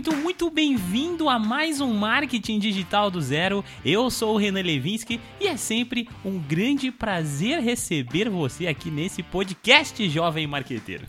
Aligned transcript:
muito, 0.00 0.16
muito 0.16 0.50
bem-vindo 0.50 1.28
a 1.28 1.38
mais 1.38 1.78
um 1.78 1.92
Marketing 1.92 2.58
Digital 2.58 3.10
do 3.10 3.20
Zero. 3.20 3.62
Eu 3.84 4.08
sou 4.08 4.32
o 4.32 4.38
Renan 4.38 4.62
Levinsky 4.62 5.20
e 5.38 5.46
é 5.46 5.58
sempre 5.58 6.08
um 6.24 6.38
grande 6.38 6.90
prazer 6.90 7.60
receber 7.60 8.30
você 8.30 8.66
aqui 8.66 8.90
nesse 8.90 9.22
podcast 9.22 10.08
Jovem 10.08 10.46
Marqueteiro. 10.46 11.06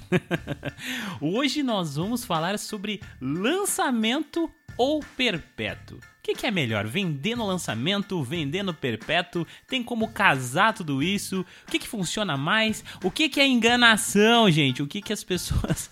Hoje 1.21 1.63
nós 1.63 1.95
vamos 1.95 2.25
falar 2.25 2.59
sobre 2.59 2.99
lançamento 3.21 4.51
ou 4.77 4.99
perpétuo. 5.15 5.97
O 6.21 6.23
que, 6.23 6.35
que, 6.35 6.45
é 6.45 6.51
melhor? 6.51 6.85
Vender 6.85 7.35
no 7.35 7.47
lançamento, 7.47 8.21
vender 8.21 8.61
no 8.61 8.75
perpétuo? 8.75 9.43
Tem 9.67 9.81
como 9.81 10.07
casar 10.09 10.71
tudo 10.71 11.01
isso? 11.01 11.43
O 11.67 11.71
que, 11.71 11.79
que 11.79 11.87
funciona 11.87 12.37
mais? 12.37 12.85
O 13.03 13.09
que, 13.09 13.27
que 13.27 13.39
é 13.39 13.47
enganação, 13.47 14.49
gente? 14.51 14.83
O 14.83 14.87
que, 14.87 15.01
que 15.01 15.11
as 15.11 15.23
pessoas 15.23 15.89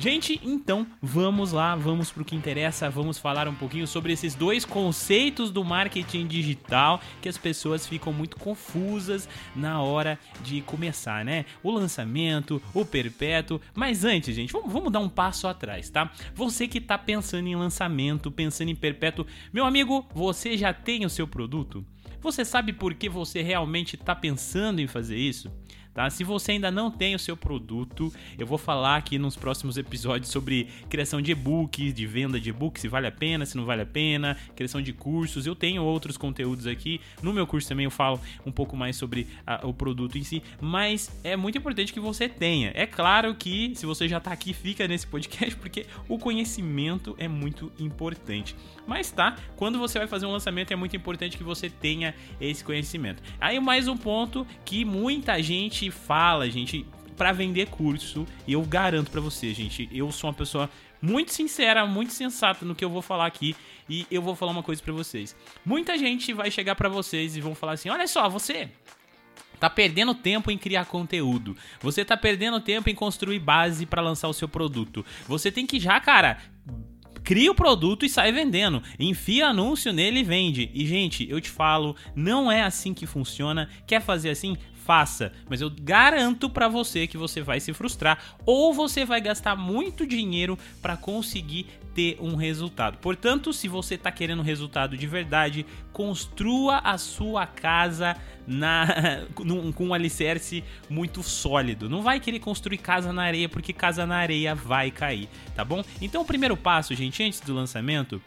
Gente, 0.00 0.40
então 0.44 0.86
vamos 1.02 1.50
lá, 1.50 1.74
vamos 1.74 2.12
pro 2.12 2.24
que 2.24 2.36
interessa, 2.36 2.88
vamos 2.88 3.18
falar 3.18 3.48
um 3.48 3.54
pouquinho 3.54 3.84
sobre 3.84 4.12
esses 4.12 4.32
dois 4.32 4.64
conceitos 4.64 5.50
do 5.50 5.64
marketing 5.64 6.28
digital 6.28 7.00
que 7.20 7.28
as 7.28 7.36
pessoas 7.36 7.84
ficam 7.84 8.12
muito 8.12 8.36
confusas 8.36 9.28
na 9.56 9.82
hora 9.82 10.16
de 10.40 10.60
começar, 10.60 11.24
né? 11.24 11.46
O 11.64 11.72
lançamento, 11.72 12.62
o 12.72 12.84
perpétuo. 12.84 13.60
Mas 13.74 14.04
antes, 14.04 14.36
gente, 14.36 14.52
vamos, 14.52 14.72
vamos 14.72 14.92
dar 14.92 15.00
um 15.00 15.08
passo 15.08 15.48
atrás, 15.48 15.90
tá? 15.90 16.12
Você 16.32 16.68
que 16.68 16.80
tá 16.80 16.96
pensando 16.96 17.48
em 17.48 17.56
lançamento, 17.56 18.30
pensando 18.30 18.70
em 18.70 18.76
perpétuo, 18.76 19.26
meu 19.52 19.64
amigo, 19.64 20.06
você 20.14 20.56
já 20.56 20.72
tem 20.72 21.04
o 21.04 21.10
seu 21.10 21.26
produto? 21.26 21.84
Você 22.20 22.44
sabe 22.44 22.72
por 22.72 22.94
que 22.94 23.08
você 23.08 23.42
realmente 23.42 23.96
está 23.96 24.14
pensando 24.14 24.80
em 24.80 24.86
fazer 24.86 25.16
isso? 25.16 25.50
Tá? 25.98 26.08
Se 26.10 26.22
você 26.22 26.52
ainda 26.52 26.70
não 26.70 26.92
tem 26.92 27.16
o 27.16 27.18
seu 27.18 27.36
produto, 27.36 28.12
eu 28.38 28.46
vou 28.46 28.56
falar 28.56 28.94
aqui 28.94 29.18
nos 29.18 29.34
próximos 29.34 29.76
episódios 29.76 30.30
sobre 30.30 30.68
criação 30.88 31.20
de 31.20 31.32
e-books, 31.32 31.92
de 31.92 32.06
venda 32.06 32.38
de 32.38 32.50
e-books, 32.50 32.82
se 32.82 32.86
vale 32.86 33.08
a 33.08 33.10
pena, 33.10 33.44
se 33.44 33.56
não 33.56 33.64
vale 33.64 33.82
a 33.82 33.86
pena, 33.86 34.36
criação 34.54 34.80
de 34.80 34.92
cursos. 34.92 35.44
Eu 35.44 35.56
tenho 35.56 35.82
outros 35.82 36.16
conteúdos 36.16 36.68
aqui. 36.68 37.00
No 37.20 37.32
meu 37.32 37.48
curso 37.48 37.68
também 37.68 37.82
eu 37.82 37.90
falo 37.90 38.20
um 38.46 38.52
pouco 38.52 38.76
mais 38.76 38.94
sobre 38.94 39.26
a, 39.44 39.66
o 39.66 39.74
produto 39.74 40.16
em 40.16 40.22
si, 40.22 40.40
mas 40.60 41.10
é 41.24 41.36
muito 41.36 41.58
importante 41.58 41.92
que 41.92 41.98
você 41.98 42.28
tenha. 42.28 42.70
É 42.76 42.86
claro 42.86 43.34
que 43.34 43.72
se 43.74 43.84
você 43.84 44.06
já 44.06 44.18
está 44.18 44.30
aqui, 44.30 44.54
fica 44.54 44.86
nesse 44.86 45.04
podcast 45.04 45.56
porque 45.56 45.84
o 46.08 46.16
conhecimento 46.16 47.16
é 47.18 47.26
muito 47.26 47.72
importante. 47.76 48.54
Mas 48.86 49.10
tá, 49.10 49.34
quando 49.56 49.80
você 49.80 49.98
vai 49.98 50.06
fazer 50.06 50.26
um 50.26 50.30
lançamento 50.30 50.72
é 50.72 50.76
muito 50.76 50.94
importante 50.94 51.36
que 51.36 51.42
você 51.42 51.68
tenha 51.68 52.14
esse 52.40 52.62
conhecimento. 52.62 53.20
Aí 53.40 53.58
mais 53.58 53.88
um 53.88 53.96
ponto 53.96 54.46
que 54.64 54.84
muita 54.84 55.42
gente 55.42 55.87
fala, 55.90 56.48
gente, 56.50 56.86
para 57.16 57.32
vender 57.32 57.66
curso, 57.68 58.26
e 58.46 58.52
eu 58.52 58.62
garanto 58.62 59.10
para 59.10 59.20
você, 59.20 59.52
gente, 59.52 59.88
eu 59.92 60.10
sou 60.12 60.30
uma 60.30 60.34
pessoa 60.34 60.70
muito 61.00 61.32
sincera, 61.32 61.86
muito 61.86 62.12
sensata 62.12 62.64
no 62.64 62.74
que 62.74 62.84
eu 62.84 62.90
vou 62.90 63.02
falar 63.02 63.26
aqui 63.26 63.54
e 63.88 64.06
eu 64.10 64.22
vou 64.22 64.34
falar 64.34 64.52
uma 64.52 64.62
coisa 64.62 64.82
para 64.82 64.92
vocês. 64.92 65.34
Muita 65.64 65.96
gente 65.96 66.32
vai 66.32 66.50
chegar 66.50 66.74
para 66.74 66.88
vocês 66.88 67.36
e 67.36 67.40
vão 67.40 67.54
falar 67.54 67.72
assim: 67.72 67.88
"Olha 67.88 68.06
só, 68.06 68.28
você 68.28 68.68
tá 69.58 69.68
perdendo 69.68 70.14
tempo 70.14 70.50
em 70.50 70.58
criar 70.58 70.86
conteúdo. 70.86 71.56
Você 71.80 72.04
tá 72.04 72.16
perdendo 72.16 72.60
tempo 72.60 72.88
em 72.88 72.94
construir 72.94 73.40
base 73.40 73.86
para 73.86 74.02
lançar 74.02 74.28
o 74.28 74.32
seu 74.32 74.48
produto. 74.48 75.04
Você 75.26 75.50
tem 75.50 75.66
que 75.66 75.80
já, 75.80 75.98
cara, 76.00 76.38
cria 77.24 77.50
o 77.50 77.54
produto 77.54 78.06
e 78.06 78.08
sai 78.08 78.32
vendendo. 78.32 78.82
Enfia 78.98 79.48
anúncio 79.48 79.92
nele 79.92 80.20
e 80.20 80.24
vende. 80.24 80.70
E, 80.72 80.86
gente, 80.86 81.28
eu 81.28 81.40
te 81.40 81.50
falo, 81.50 81.96
não 82.14 82.50
é 82.50 82.62
assim 82.62 82.94
que 82.94 83.06
funciona. 83.06 83.68
Quer 83.86 84.00
fazer 84.00 84.30
assim? 84.30 84.56
Faça, 84.88 85.30
mas 85.50 85.60
eu 85.60 85.70
garanto 85.70 86.48
para 86.48 86.66
você 86.66 87.06
que 87.06 87.18
você 87.18 87.42
vai 87.42 87.60
se 87.60 87.74
frustrar 87.74 88.36
ou 88.46 88.72
você 88.72 89.04
vai 89.04 89.20
gastar 89.20 89.54
muito 89.54 90.06
dinheiro 90.06 90.58
para 90.80 90.96
conseguir 90.96 91.66
ter 91.94 92.16
um 92.18 92.36
resultado. 92.36 92.96
Portanto, 92.96 93.52
se 93.52 93.68
você 93.68 93.96
está 93.96 94.10
querendo 94.10 94.40
resultado 94.40 94.96
de 94.96 95.06
verdade, 95.06 95.66
construa 95.92 96.78
a 96.78 96.96
sua 96.96 97.46
casa 97.46 98.16
na, 98.46 98.86
num, 99.44 99.70
com 99.72 99.88
um 99.88 99.92
alicerce 99.92 100.64
muito 100.88 101.22
sólido. 101.22 101.86
Não 101.86 102.00
vai 102.00 102.18
querer 102.18 102.38
construir 102.38 102.78
casa 102.78 103.12
na 103.12 103.24
areia 103.24 103.46
porque 103.46 103.74
casa 103.74 104.06
na 104.06 104.16
areia 104.16 104.54
vai 104.54 104.90
cair, 104.90 105.28
tá 105.54 105.66
bom? 105.66 105.84
Então, 106.00 106.22
o 106.22 106.24
primeiro 106.24 106.56
passo, 106.56 106.94
gente, 106.94 107.22
antes 107.22 107.40
do 107.40 107.52
lançamento, 107.52 108.22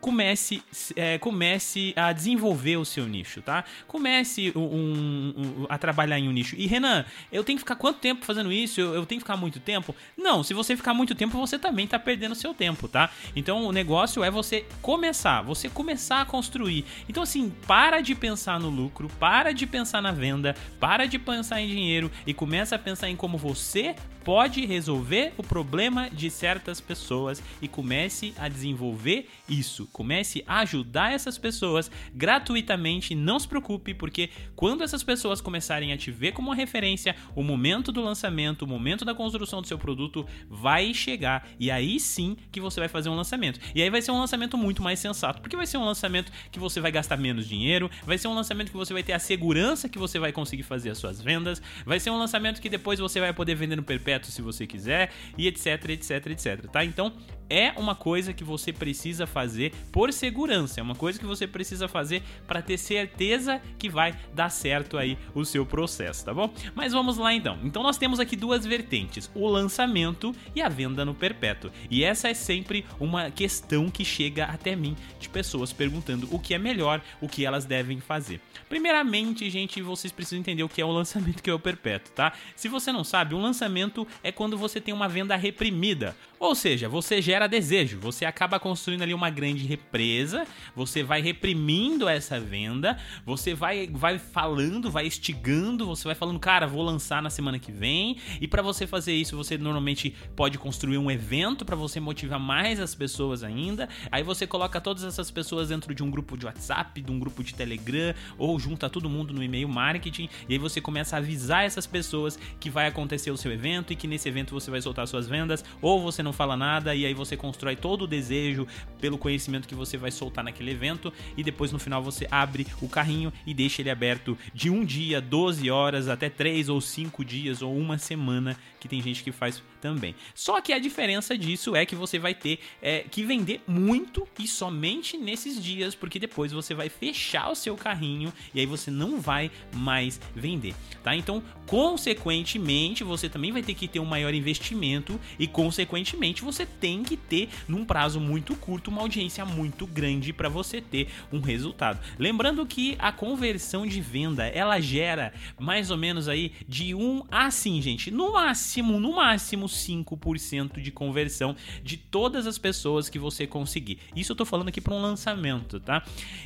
comece, 0.00 0.62
é, 0.96 1.18
comece 1.18 1.92
a 1.96 2.12
desenvolver 2.12 2.76
o 2.76 2.84
seu 2.84 3.06
nicho, 3.06 3.42
tá? 3.42 3.64
Comece 3.86 4.52
um, 4.54 4.60
um, 4.60 5.66
a 5.68 5.78
trabalhar 5.78 6.18
em 6.18 6.28
um 6.28 6.32
nicho. 6.32 6.54
E 6.56 6.66
Renan, 6.66 7.04
eu 7.32 7.42
tenho 7.42 7.56
que 7.56 7.62
ficar 7.62 7.76
quanto 7.76 7.98
tempo 7.98 8.24
fazendo 8.24 8.52
isso? 8.52 8.80
Eu, 8.80 8.94
eu, 8.94 9.06
tenho 9.06 9.20
que 9.20 9.24
ficar 9.24 9.36
muito 9.36 9.60
tempo? 9.60 9.94
Não, 10.16 10.42
se 10.42 10.54
você 10.54 10.76
ficar 10.76 10.94
muito 10.94 11.14
tempo, 11.14 11.38
você 11.38 11.58
também 11.58 11.86
tá 11.86 11.98
perdendo 11.98 12.34
seu 12.34 12.54
tempo, 12.54 12.88
tá? 12.88 13.10
Então 13.34 13.64
o 13.64 13.72
negócio 13.72 14.22
é 14.22 14.30
você 14.30 14.64
começar, 14.80 15.42
você 15.42 15.68
começar 15.68 16.20
a 16.20 16.24
construir. 16.24 16.84
Então 17.08 17.22
assim, 17.22 17.50
para 17.66 18.00
de 18.00 18.14
pensar 18.14 18.60
no 18.60 18.68
lucro, 18.68 19.08
para 19.18 19.52
de 19.52 19.66
pensar 19.66 20.00
na 20.00 20.12
venda, 20.12 20.54
para 20.78 21.06
de 21.06 21.18
pensar 21.18 21.60
em 21.60 21.68
dinheiro 21.68 22.10
e 22.26 22.32
começa 22.32 22.76
a 22.76 22.78
pensar 22.78 23.08
em 23.08 23.16
como 23.16 23.36
você 23.36 23.94
pode 24.28 24.66
resolver 24.66 25.32
o 25.38 25.42
problema 25.42 26.10
de 26.10 26.30
certas 26.30 26.82
pessoas 26.82 27.42
e 27.62 27.66
comece 27.66 28.34
a 28.36 28.46
desenvolver 28.46 29.26
isso. 29.48 29.88
Comece 29.90 30.44
a 30.46 30.58
ajudar 30.58 31.14
essas 31.14 31.38
pessoas 31.38 31.90
gratuitamente. 32.14 33.14
Não 33.14 33.38
se 33.38 33.48
preocupe, 33.48 33.94
porque 33.94 34.28
quando 34.54 34.84
essas 34.84 35.02
pessoas 35.02 35.40
começarem 35.40 35.94
a 35.94 35.96
te 35.96 36.10
ver 36.10 36.32
como 36.32 36.48
uma 36.48 36.54
referência, 36.54 37.16
o 37.34 37.42
momento 37.42 37.90
do 37.90 38.02
lançamento, 38.02 38.66
o 38.66 38.68
momento 38.68 39.02
da 39.02 39.14
construção 39.14 39.62
do 39.62 39.66
seu 39.66 39.78
produto 39.78 40.26
vai 40.46 40.92
chegar. 40.92 41.48
E 41.58 41.70
aí 41.70 41.98
sim 41.98 42.36
que 42.52 42.60
você 42.60 42.80
vai 42.80 42.88
fazer 42.90 43.08
um 43.08 43.14
lançamento. 43.14 43.58
E 43.74 43.80
aí 43.80 43.88
vai 43.88 44.02
ser 44.02 44.10
um 44.10 44.18
lançamento 44.18 44.58
muito 44.58 44.82
mais 44.82 44.98
sensato, 44.98 45.40
porque 45.40 45.56
vai 45.56 45.66
ser 45.66 45.78
um 45.78 45.84
lançamento 45.86 46.30
que 46.52 46.58
você 46.58 46.82
vai 46.82 46.92
gastar 46.92 47.16
menos 47.16 47.48
dinheiro, 47.48 47.90
vai 48.04 48.18
ser 48.18 48.28
um 48.28 48.34
lançamento 48.34 48.70
que 48.70 48.76
você 48.76 48.92
vai 48.92 49.02
ter 49.02 49.14
a 49.14 49.18
segurança 49.18 49.88
que 49.88 49.98
você 49.98 50.18
vai 50.18 50.32
conseguir 50.32 50.64
fazer 50.64 50.90
as 50.90 50.98
suas 50.98 51.18
vendas, 51.18 51.62
vai 51.86 51.98
ser 51.98 52.10
um 52.10 52.18
lançamento 52.18 52.60
que 52.60 52.68
depois 52.68 52.98
você 52.98 53.20
vai 53.20 53.32
poder 53.32 53.54
vender 53.54 53.76
no 53.76 53.82
perpétuo 53.82 54.17
se 54.26 54.42
você 54.42 54.66
quiser, 54.66 55.10
e 55.36 55.46
etc, 55.46 55.66
etc, 55.90 56.26
etc, 56.26 56.66
tá? 56.70 56.84
Então, 56.84 57.12
é 57.50 57.72
uma 57.76 57.94
coisa 57.94 58.32
que 58.32 58.44
você 58.44 58.72
precisa 58.72 59.26
fazer 59.26 59.72
por 59.92 60.12
segurança, 60.12 60.80
é 60.80 60.82
uma 60.82 60.94
coisa 60.94 61.18
que 61.18 61.26
você 61.26 61.46
precisa 61.46 61.88
fazer 61.88 62.22
para 62.46 62.62
ter 62.62 62.78
certeza 62.78 63.60
que 63.78 63.88
vai 63.88 64.14
dar 64.34 64.50
certo 64.50 64.96
aí 64.98 65.18
o 65.34 65.44
seu 65.44 65.64
processo, 65.64 66.24
tá 66.24 66.34
bom? 66.34 66.52
Mas 66.74 66.92
vamos 66.92 67.16
lá 67.16 67.32
então. 67.32 67.58
Então 67.62 67.82
nós 67.82 67.98
temos 67.98 68.20
aqui 68.20 68.36
duas 68.36 68.64
vertentes: 68.66 69.30
o 69.34 69.46
lançamento 69.46 70.34
e 70.54 70.62
a 70.62 70.68
venda 70.68 71.04
no 71.04 71.14
perpétuo. 71.14 71.70
E 71.90 72.04
essa 72.04 72.28
é 72.28 72.34
sempre 72.34 72.84
uma 73.00 73.30
questão 73.30 73.90
que 73.90 74.04
chega 74.04 74.44
até 74.44 74.74
mim 74.76 74.96
de 75.18 75.28
pessoas 75.28 75.72
perguntando 75.72 76.28
o 76.30 76.38
que 76.38 76.54
é 76.54 76.58
melhor, 76.58 77.02
o 77.20 77.28
que 77.28 77.44
elas 77.44 77.64
devem 77.64 78.00
fazer. 78.00 78.40
Primeiramente, 78.68 79.48
gente, 79.50 79.80
vocês 79.80 80.12
precisam 80.12 80.40
entender 80.40 80.62
o 80.62 80.68
que 80.68 80.80
é 80.80 80.84
o 80.84 80.90
lançamento 80.90 81.42
que 81.42 81.50
é 81.50 81.54
o 81.54 81.58
perpétuo, 81.58 82.12
tá? 82.12 82.32
Se 82.54 82.68
você 82.68 82.92
não 82.92 83.04
sabe, 83.04 83.34
um 83.34 83.40
lançamento 83.40 84.06
é 84.22 84.30
quando 84.32 84.58
você 84.58 84.80
tem 84.80 84.92
uma 84.92 85.08
venda 85.08 85.36
reprimida. 85.36 86.16
Ou 86.38 86.54
seja, 86.54 86.88
você 86.88 87.20
gera 87.20 87.37
desejo, 87.46 87.98
você 88.00 88.24
acaba 88.24 88.58
construindo 88.58 89.02
ali 89.02 89.14
uma 89.14 89.30
grande 89.30 89.66
represa, 89.66 90.46
você 90.74 91.02
vai 91.02 91.20
reprimindo 91.20 92.08
essa 92.08 92.40
venda, 92.40 92.98
você 93.24 93.54
vai, 93.54 93.86
vai 93.86 94.18
falando, 94.18 94.90
vai 94.90 95.06
estigando, 95.06 95.86
você 95.86 96.04
vai 96.04 96.14
falando, 96.14 96.38
cara, 96.38 96.66
vou 96.66 96.82
lançar 96.82 97.22
na 97.22 97.30
semana 97.30 97.58
que 97.58 97.70
vem. 97.70 98.16
E 98.40 98.48
para 98.48 98.62
você 98.62 98.86
fazer 98.86 99.12
isso, 99.14 99.36
você 99.36 99.56
normalmente 99.58 100.14
pode 100.34 100.58
construir 100.58 100.98
um 100.98 101.10
evento 101.10 101.64
para 101.64 101.76
você 101.76 102.00
motivar 102.00 102.40
mais 102.40 102.80
as 102.80 102.94
pessoas 102.94 103.42
ainda. 103.42 103.88
Aí 104.10 104.22
você 104.22 104.46
coloca 104.46 104.80
todas 104.80 105.04
essas 105.04 105.30
pessoas 105.30 105.68
dentro 105.68 105.94
de 105.94 106.02
um 106.02 106.10
grupo 106.10 106.36
de 106.36 106.46
WhatsApp, 106.46 107.00
de 107.00 107.12
um 107.12 107.18
grupo 107.18 107.44
de 107.44 107.54
Telegram, 107.54 108.14
ou 108.36 108.58
junta 108.58 108.88
todo 108.88 109.08
mundo 109.08 109.32
no 109.34 109.42
e-mail 109.42 109.68
marketing, 109.68 110.28
e 110.48 110.54
aí 110.54 110.58
você 110.58 110.80
começa 110.80 111.16
a 111.16 111.18
avisar 111.18 111.64
essas 111.64 111.86
pessoas 111.86 112.38
que 112.58 112.70
vai 112.70 112.86
acontecer 112.86 113.30
o 113.30 113.36
seu 113.36 113.52
evento 113.52 113.92
e 113.92 113.96
que 113.96 114.06
nesse 114.06 114.28
evento 114.28 114.54
você 114.54 114.70
vai 114.70 114.80
soltar 114.80 115.06
suas 115.06 115.28
vendas, 115.28 115.64
ou 115.80 116.00
você 116.00 116.22
não 116.22 116.32
fala 116.32 116.56
nada 116.56 116.94
e 116.94 117.04
aí 117.04 117.14
você 117.14 117.27
constrói 117.36 117.76
todo 117.76 118.02
o 118.02 118.06
desejo 118.06 118.66
pelo 119.00 119.18
conhecimento 119.18 119.68
que 119.68 119.74
você 119.74 119.96
vai 119.96 120.10
soltar 120.10 120.44
naquele 120.44 120.70
evento 120.70 121.12
e 121.36 121.42
depois 121.42 121.72
no 121.72 121.78
final 121.78 122.02
você 122.02 122.26
abre 122.30 122.66
o 122.80 122.88
carrinho 122.88 123.32
e 123.46 123.54
deixa 123.54 123.82
ele 123.82 123.90
aberto 123.90 124.36
de 124.52 124.70
um 124.70 124.84
dia, 124.84 125.20
12 125.20 125.70
horas, 125.70 126.08
até 126.08 126.28
3 126.28 126.68
ou 126.68 126.80
5 126.80 127.24
dias 127.24 127.62
ou 127.62 127.76
uma 127.76 127.98
semana, 127.98 128.56
que 128.80 128.88
tem 128.88 129.00
gente 129.00 129.22
que 129.22 129.32
faz 129.32 129.62
também. 129.80 130.14
Só 130.34 130.60
que 130.60 130.72
a 130.72 130.78
diferença 130.78 131.36
disso 131.36 131.74
é 131.74 131.86
que 131.86 131.94
você 131.94 132.18
vai 132.18 132.34
ter 132.34 132.58
é, 132.82 133.04
que 133.10 133.24
vender 133.24 133.60
muito 133.66 134.26
e 134.38 134.46
somente 134.46 135.16
nesses 135.16 135.62
dias, 135.62 135.94
porque 135.94 136.18
depois 136.18 136.52
você 136.52 136.74
vai 136.74 136.88
fechar 136.88 137.50
o 137.50 137.54
seu 137.54 137.76
carrinho 137.76 138.32
e 138.54 138.60
aí 138.60 138.66
você 138.66 138.90
não 138.90 139.20
vai 139.20 139.50
mais 139.74 140.20
vender, 140.34 140.74
tá? 141.02 141.14
Então, 141.14 141.42
consequentemente, 141.66 143.04
você 143.04 143.28
também 143.28 143.52
vai 143.52 143.62
ter 143.62 143.74
que 143.74 143.88
ter 143.88 144.00
um 144.00 144.04
maior 144.04 144.34
investimento 144.34 145.20
e 145.38 145.46
consequentemente 145.46 146.42
você 146.42 146.66
tem 146.66 147.02
que 147.02 147.17
ter 147.18 147.48
num 147.66 147.84
prazo 147.84 148.20
muito 148.20 148.54
curto 148.56 148.90
uma 148.90 149.02
audiência 149.02 149.44
muito 149.44 149.86
grande 149.86 150.32
para 150.32 150.48
você 150.48 150.80
ter 150.80 151.08
um 151.32 151.40
resultado. 151.40 151.98
Lembrando 152.18 152.64
que 152.64 152.96
a 152.98 153.12
conversão 153.12 153.86
de 153.86 154.00
venda, 154.00 154.46
ela 154.46 154.80
gera 154.80 155.32
mais 155.58 155.90
ou 155.90 155.96
menos 155.96 156.28
aí 156.28 156.52
de 156.66 156.94
um 156.94 157.22
assim, 157.30 157.82
gente, 157.82 158.10
no 158.10 158.32
máximo, 158.32 158.98
no 159.00 159.16
máximo 159.16 159.66
5% 159.66 160.80
de 160.80 160.90
conversão 160.90 161.54
de 161.82 161.96
todas 161.96 162.46
as 162.46 162.58
pessoas 162.58 163.08
que 163.08 163.18
você 163.18 163.46
conseguir. 163.46 163.98
Isso 164.14 164.32
eu 164.32 164.36
tô 164.36 164.44
falando 164.44 164.68
aqui 164.68 164.80
para 164.80 164.94
um 164.94 165.00
lançamento, 165.00 165.80
tá? 165.80 166.02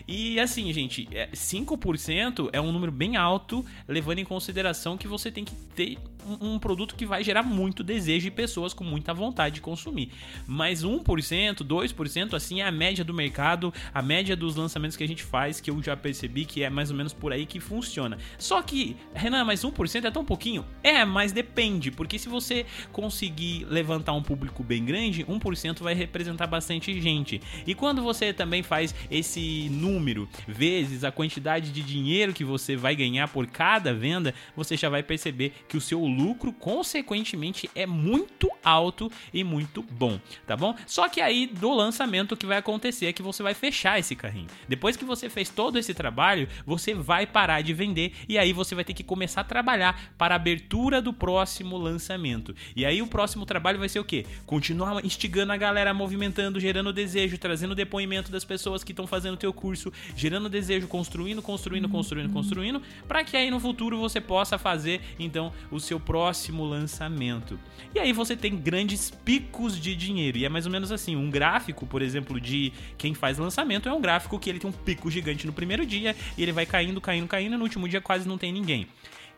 E 0.08 0.40
assim, 0.40 0.72
gente, 0.72 1.08
5% 1.32 2.50
é, 2.52 2.58
é 2.58 2.60
um 2.60 2.72
número 2.72 2.92
bem 2.92 3.16
alto, 3.16 3.64
levando 3.86 4.18
em 4.18 4.24
consideração 4.24 4.96
que 4.96 5.06
você 5.06 5.30
tem 5.30 5.44
que 5.44 5.54
ter 5.74 5.98
um, 6.40 6.58
produto 6.58 6.94
que 6.94 7.04
vai 7.04 7.24
gerar 7.24 7.42
muito 7.42 7.82
desejo 7.82 8.28
e 8.28 8.30
pessoas 8.30 8.72
com 8.72 8.84
muita 8.84 9.12
vontade 9.12 9.56
de 9.56 9.60
consumir. 9.60 10.12
Mas 10.46 10.61
1%, 10.70 11.64
2%, 11.64 12.34
assim 12.34 12.60
é 12.60 12.66
a 12.66 12.72
média 12.72 13.04
do 13.04 13.14
mercado, 13.14 13.72
a 13.92 14.02
média 14.02 14.36
dos 14.36 14.56
lançamentos 14.56 14.96
que 14.96 15.04
a 15.04 15.08
gente 15.08 15.22
faz, 15.22 15.60
que 15.60 15.70
eu 15.70 15.82
já 15.82 15.96
percebi 15.96 16.44
que 16.44 16.62
é 16.62 16.70
mais 16.70 16.90
ou 16.90 16.96
menos 16.96 17.12
por 17.12 17.32
aí 17.32 17.46
que 17.46 17.60
funciona. 17.60 18.18
Só 18.38 18.62
que, 18.62 18.96
Renan, 19.14 19.44
mas 19.44 19.64
1% 19.64 20.04
é 20.04 20.10
tão 20.10 20.24
pouquinho? 20.24 20.64
É, 20.82 21.04
mas 21.04 21.32
depende, 21.32 21.90
porque 21.90 22.18
se 22.18 22.28
você 22.28 22.66
conseguir 22.92 23.66
levantar 23.68 24.12
um 24.12 24.22
público 24.22 24.62
bem 24.62 24.84
grande, 24.84 25.24
1% 25.24 25.80
vai 25.80 25.94
representar 25.94 26.46
bastante 26.46 27.00
gente. 27.00 27.40
E 27.66 27.74
quando 27.74 28.02
você 28.02 28.32
também 28.32 28.62
faz 28.62 28.94
esse 29.10 29.68
número 29.70 30.28
vezes 30.46 31.04
a 31.04 31.12
quantidade 31.12 31.70
de 31.70 31.82
dinheiro 31.82 32.32
que 32.32 32.44
você 32.44 32.76
vai 32.76 32.94
ganhar 32.94 33.28
por 33.28 33.46
cada 33.46 33.92
venda, 33.92 34.34
você 34.56 34.76
já 34.76 34.88
vai 34.88 35.02
perceber 35.02 35.52
que 35.68 35.76
o 35.76 35.80
seu 35.80 36.04
lucro, 36.04 36.52
consequentemente, 36.52 37.70
é 37.74 37.86
muito 37.86 38.50
alto 38.62 39.10
e 39.32 39.42
muito 39.44 39.82
bom, 39.82 40.20
tá 40.46 40.51
bom? 40.56 40.74
Só 40.86 41.08
que 41.08 41.20
aí 41.20 41.46
do 41.46 41.72
lançamento 41.72 42.32
o 42.32 42.36
que 42.36 42.46
vai 42.46 42.58
acontecer 42.58 43.06
é 43.06 43.12
que 43.12 43.22
você 43.22 43.42
vai 43.42 43.54
fechar 43.54 43.98
esse 43.98 44.14
carrinho. 44.14 44.48
Depois 44.68 44.96
que 44.96 45.04
você 45.04 45.28
fez 45.28 45.48
todo 45.48 45.78
esse 45.78 45.94
trabalho, 45.94 46.48
você 46.66 46.94
vai 46.94 47.26
parar 47.26 47.62
de 47.62 47.72
vender 47.72 48.12
e 48.28 48.38
aí 48.38 48.52
você 48.52 48.74
vai 48.74 48.84
ter 48.84 48.94
que 48.94 49.04
começar 49.04 49.42
a 49.42 49.44
trabalhar 49.44 50.12
para 50.16 50.34
a 50.34 50.36
abertura 50.36 51.00
do 51.00 51.12
próximo 51.12 51.76
lançamento. 51.76 52.54
E 52.74 52.84
aí 52.84 53.02
o 53.02 53.06
próximo 53.06 53.44
trabalho 53.44 53.78
vai 53.78 53.88
ser 53.88 54.00
o 54.00 54.04
quê? 54.04 54.26
Continuar 54.46 55.04
instigando 55.04 55.52
a 55.52 55.56
galera, 55.56 55.94
movimentando, 55.94 56.60
gerando 56.60 56.92
desejo, 56.92 57.38
trazendo 57.38 57.74
depoimento 57.74 58.30
das 58.30 58.44
pessoas 58.44 58.82
que 58.82 58.92
estão 58.92 59.06
fazendo 59.06 59.34
o 59.34 59.38
teu 59.38 59.52
curso, 59.52 59.92
gerando 60.16 60.48
desejo, 60.48 60.86
construindo, 60.88 61.42
construindo, 61.42 61.88
construindo, 61.88 62.32
construindo, 62.32 62.82
para 63.06 63.24
que 63.24 63.36
aí 63.36 63.50
no 63.50 63.60
futuro 63.60 63.98
você 63.98 64.20
possa 64.20 64.58
fazer 64.58 65.00
então 65.18 65.52
o 65.70 65.80
seu 65.80 65.98
próximo 65.98 66.64
lançamento. 66.64 67.58
E 67.94 67.98
aí 67.98 68.12
você 68.12 68.36
tem 68.36 68.56
grandes 68.56 69.10
picos 69.10 69.78
de 69.78 69.94
dinheiro. 69.94 70.31
E 70.38 70.44
é 70.44 70.48
mais 70.48 70.66
ou 70.66 70.72
menos 70.72 70.92
assim, 70.92 71.16
um 71.16 71.30
gráfico, 71.30 71.86
por 71.86 72.02
exemplo, 72.02 72.40
de 72.40 72.72
quem 72.98 73.14
faz 73.14 73.38
lançamento 73.38 73.88
é 73.88 73.92
um 73.92 74.00
gráfico 74.00 74.38
que 74.38 74.48
ele 74.48 74.58
tem 74.58 74.68
um 74.68 74.72
pico 74.72 75.10
gigante 75.10 75.46
no 75.46 75.52
primeiro 75.52 75.84
dia 75.84 76.14
e 76.36 76.42
ele 76.42 76.52
vai 76.52 76.66
caindo, 76.66 77.00
caindo, 77.00 77.26
caindo 77.26 77.54
e 77.54 77.58
no 77.58 77.64
último 77.64 77.88
dia 77.88 78.00
quase 78.00 78.28
não 78.28 78.38
tem 78.38 78.52
ninguém. 78.52 78.86